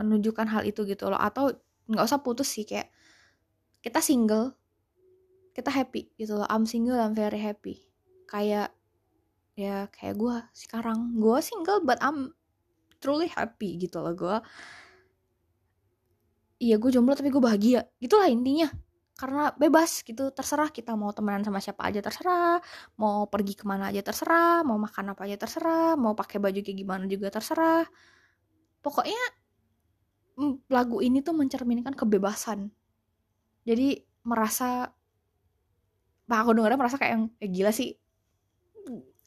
menunjukkan 0.00 0.48
hal 0.48 0.62
itu 0.64 0.88
gitu 0.88 1.12
loh. 1.12 1.20
Atau 1.20 1.60
nggak 1.88 2.06
usah 2.08 2.24
putus 2.24 2.48
sih 2.48 2.64
kayak 2.64 2.88
kita 3.84 4.00
single 4.00 4.56
kita 5.52 5.68
happy 5.68 6.08
gitu 6.16 6.40
loh. 6.40 6.48
I'm 6.48 6.64
single 6.64 6.96
I'm 6.96 7.12
very 7.12 7.40
happy. 7.40 7.84
Kayak 8.24 8.72
ya 9.52 9.92
kayak 9.92 10.16
gue 10.16 10.36
sekarang. 10.56 11.20
Gue 11.20 11.44
single 11.44 11.84
but 11.84 12.00
I'm 12.00 12.32
truly 13.02 13.26
happy 13.26 13.82
gitu 13.82 13.98
loh 13.98 14.14
gue 14.14 14.36
iya 16.62 16.78
gue 16.78 16.90
jomblo 16.94 17.18
tapi 17.18 17.34
gue 17.34 17.42
bahagia. 17.42 17.82
Gitulah 17.98 18.30
intinya. 18.30 18.70
Karena 19.18 19.50
bebas 19.54 20.06
gitu 20.06 20.30
terserah 20.30 20.70
kita 20.70 20.94
mau 20.94 21.10
temenan 21.10 21.42
sama 21.42 21.58
siapa 21.62 21.86
aja 21.86 22.02
terserah 22.02 22.58
mau 22.98 23.28
pergi 23.30 23.54
ke 23.54 23.62
mana 23.68 23.92
aja 23.92 24.02
terserah 24.02 24.66
mau 24.66 24.80
makan 24.80 25.14
apa 25.14 25.28
aja 25.28 25.36
terserah 25.38 25.94
mau 25.94 26.16
pakai 26.16 26.42
baju 26.42 26.58
kayak 26.62 26.78
gimana 26.78 27.04
juga 27.10 27.34
terserah. 27.34 27.86
Pokoknya 28.82 29.22
lagu 30.70 31.02
ini 31.02 31.18
tuh 31.20 31.34
mencerminkan 31.34 31.94
kebebasan. 31.98 32.70
Jadi 33.66 33.98
merasa 34.22 34.90
Pak 36.22 36.38
aku 36.48 36.56
dengernya 36.56 36.78
merasa 36.80 36.96
kayak 36.96 37.12
yang 37.18 37.24
eh, 37.42 37.50
gila 37.50 37.74
sih. 37.74 37.98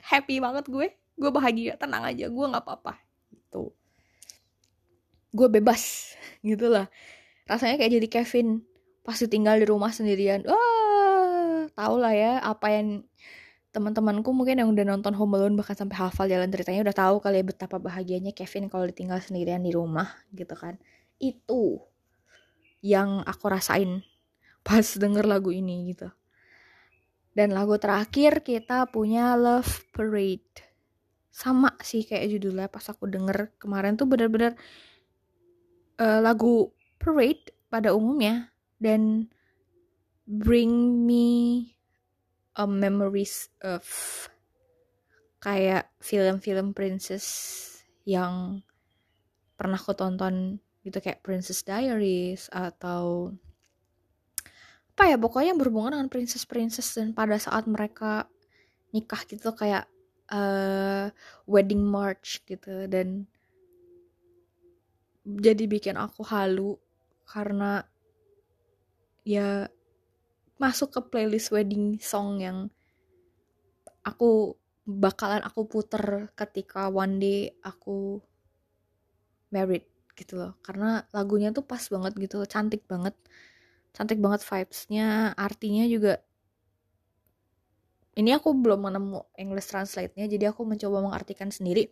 Happy 0.02 0.40
banget 0.40 0.72
gue. 0.72 0.88
Gue 1.20 1.32
bahagia. 1.32 1.76
Tenang 1.78 2.08
aja 2.08 2.32
gue 2.32 2.46
nggak 2.50 2.64
apa-apa. 2.64 2.98
Gitu. 3.30 3.70
Gue 5.36 5.48
bebas. 5.52 6.16
Gitu 6.48 6.68
lah 6.72 6.88
rasanya 7.46 7.82
kayak 7.82 7.94
jadi 8.02 8.08
Kevin. 8.22 8.66
Pasti 9.06 9.30
tinggal 9.30 9.62
di 9.62 9.66
rumah 9.70 9.94
sendirian. 9.94 10.46
Wah 10.50 11.70
tau 11.76 12.00
lah 12.00 12.14
ya 12.16 12.40
apa 12.42 12.72
yang 12.72 13.04
teman-temanku 13.76 14.32
mungkin 14.32 14.64
yang 14.64 14.72
udah 14.72 14.88
nonton 14.88 15.12
Home 15.20 15.36
Alone 15.36 15.60
bahkan 15.60 15.76
sampai 15.76 16.00
hafal 16.00 16.32
jalan 16.32 16.48
ceritanya 16.48 16.88
udah 16.88 16.96
tahu 16.96 17.16
kali 17.20 17.44
ya 17.44 17.46
betapa 17.46 17.76
bahagianya 17.76 18.32
Kevin 18.32 18.72
kalau 18.72 18.88
ditinggal 18.88 19.20
sendirian 19.20 19.60
di 19.60 19.76
rumah 19.76 20.08
gitu 20.32 20.56
kan. 20.56 20.80
Itu 21.20 21.84
yang 22.80 23.22
aku 23.28 23.52
rasain 23.52 24.02
pas 24.66 24.86
denger 24.86 25.28
lagu 25.28 25.52
ini 25.52 25.92
gitu. 25.92 26.08
Dan 27.36 27.52
lagu 27.52 27.76
terakhir 27.76 28.48
kita 28.48 28.88
punya 28.88 29.36
Love 29.36 29.92
Parade. 29.92 30.64
Sama 31.36 31.76
sih 31.84 32.08
kayak 32.08 32.32
judulnya 32.32 32.72
pas 32.72 32.88
aku 32.88 33.12
denger 33.12 33.52
kemarin 33.60 34.00
tuh 34.00 34.08
bener-bener 34.08 34.56
uh, 36.00 36.24
lagu 36.24 36.72
Parade 37.06 37.54
pada 37.70 37.94
umumnya 37.94 38.50
dan 38.82 39.30
bring 40.26 41.06
me 41.06 41.70
a 42.58 42.66
memories 42.66 43.54
of 43.62 43.86
kayak 45.38 45.94
film-film 46.02 46.74
princess 46.74 47.62
yang 48.10 48.66
pernah 49.54 49.78
aku 49.78 49.94
tonton 49.94 50.58
gitu 50.82 50.98
kayak 50.98 51.22
Princess 51.22 51.62
Diaries 51.62 52.50
atau 52.50 53.30
apa 54.96 55.12
ya 55.12 55.18
pokoknya 55.20 55.54
berhubungan 55.60 56.00
dengan 56.00 56.10
princess 56.10 56.48
princess 56.48 56.96
dan 56.96 57.12
pada 57.12 57.36
saat 57.36 57.68
mereka 57.68 58.32
nikah 58.96 59.22
gitu 59.28 59.52
kayak 59.52 59.86
uh, 60.32 61.12
wedding 61.46 61.84
march 61.84 62.42
gitu 62.48 62.88
dan 62.88 63.28
jadi 65.26 65.68
bikin 65.68 66.00
aku 66.00 66.24
halu 66.24 66.80
karena 67.26 67.84
ya 69.26 69.68
masuk 70.62 70.94
ke 70.96 71.02
playlist 71.12 71.52
wedding 71.52 72.00
song 72.00 72.40
yang 72.40 72.58
aku 74.06 74.56
bakalan 74.86 75.42
aku 75.42 75.66
puter 75.66 76.30
ketika 76.38 76.88
one 76.94 77.18
day 77.18 77.52
aku 77.66 78.22
married 79.50 79.84
gitu 80.14 80.38
loh. 80.40 80.54
Karena 80.62 81.04
lagunya 81.12 81.50
tuh 81.52 81.66
pas 81.66 81.82
banget 81.82 82.14
gitu 82.22 82.46
cantik 82.46 82.86
banget. 82.86 83.18
Cantik 83.92 84.22
banget 84.22 84.46
vibesnya 84.46 85.34
artinya 85.36 85.84
juga 85.90 86.22
ini 88.16 88.32
aku 88.32 88.56
belum 88.56 88.80
menemu 88.88 89.28
English 89.36 89.68
translate-nya 89.68 90.32
jadi 90.32 90.56
aku 90.56 90.64
mencoba 90.64 91.04
mengartikan 91.04 91.52
sendiri. 91.52 91.92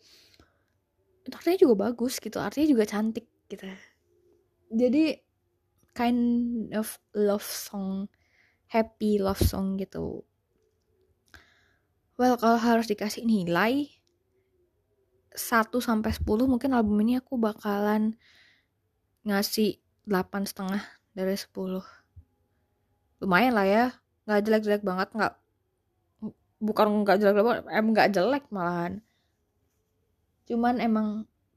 Itu 1.24 1.36
artinya 1.36 1.60
juga 1.60 1.76
bagus 1.90 2.20
gitu 2.24 2.40
artinya 2.40 2.68
juga 2.70 2.84
cantik 2.88 3.28
gitu 3.52 3.68
jadi 4.72 5.20
kind 5.92 6.22
of 6.76 7.00
love 7.16 7.46
song 7.46 8.08
happy 8.72 9.22
love 9.22 9.42
song 9.42 9.78
gitu. 9.78 10.26
Well 12.18 12.38
kalau 12.42 12.58
harus 12.58 12.90
dikasih 12.90 13.26
nilai 13.26 13.90
1 15.34 15.70
sampai 15.82 16.14
10 16.14 16.46
mungkin 16.46 16.78
album 16.78 17.02
ini 17.02 17.18
aku 17.18 17.38
bakalan 17.42 18.18
ngasih 19.26 19.82
delapan 20.06 20.46
setengah 20.46 20.84
dari 21.18 21.34
10 21.34 21.82
lumayan 23.24 23.54
lah 23.56 23.66
ya 23.66 23.86
nggak 24.28 24.42
jelek-jelek 24.46 24.84
banget 24.86 25.10
nggak 25.16 25.34
bukan 26.64 26.88
nggak 27.04 27.18
jelek 27.20 27.36
banget 27.44 27.64
em 27.68 27.88
nggak 27.92 28.10
jelek 28.16 28.44
malahan. 28.50 28.94
Cuman 30.48 30.80
emang 30.80 31.08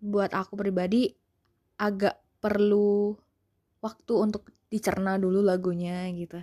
buat 0.03 0.31
aku 0.35 0.59
pribadi 0.59 1.15
agak 1.79 2.19
perlu 2.47 3.19
waktu 3.83 4.15
untuk 4.15 4.47
dicerna 4.71 5.19
dulu 5.19 5.43
lagunya 5.43 6.07
gitu. 6.15 6.39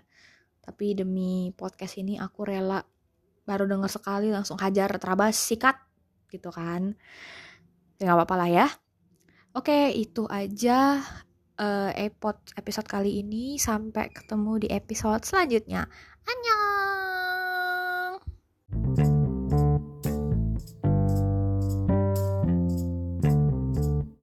Tapi 0.60 1.00
demi 1.00 1.56
podcast 1.56 1.96
ini 1.96 2.20
aku 2.20 2.44
rela 2.44 2.84
baru 3.48 3.64
denger 3.68 3.88
sekali 3.88 4.32
langsung 4.32 4.60
hajar 4.60 4.92
terabas 5.00 5.40
sikat 5.40 5.80
gitu 6.28 6.52
kan. 6.52 6.92
Ya 8.00 8.12
nggak 8.12 8.20
apa-apa 8.20 8.36
lah 8.36 8.50
ya. 8.52 8.68
Oke 9.56 9.96
itu 9.96 10.28
aja 10.28 11.00
uh, 11.56 11.92
episode 12.60 12.88
kali 12.92 13.24
ini. 13.24 13.56
Sampai 13.56 14.12
ketemu 14.12 14.60
di 14.60 14.68
episode 14.68 15.24
selanjutnya. 15.24 15.88
Annyeong 16.24 16.63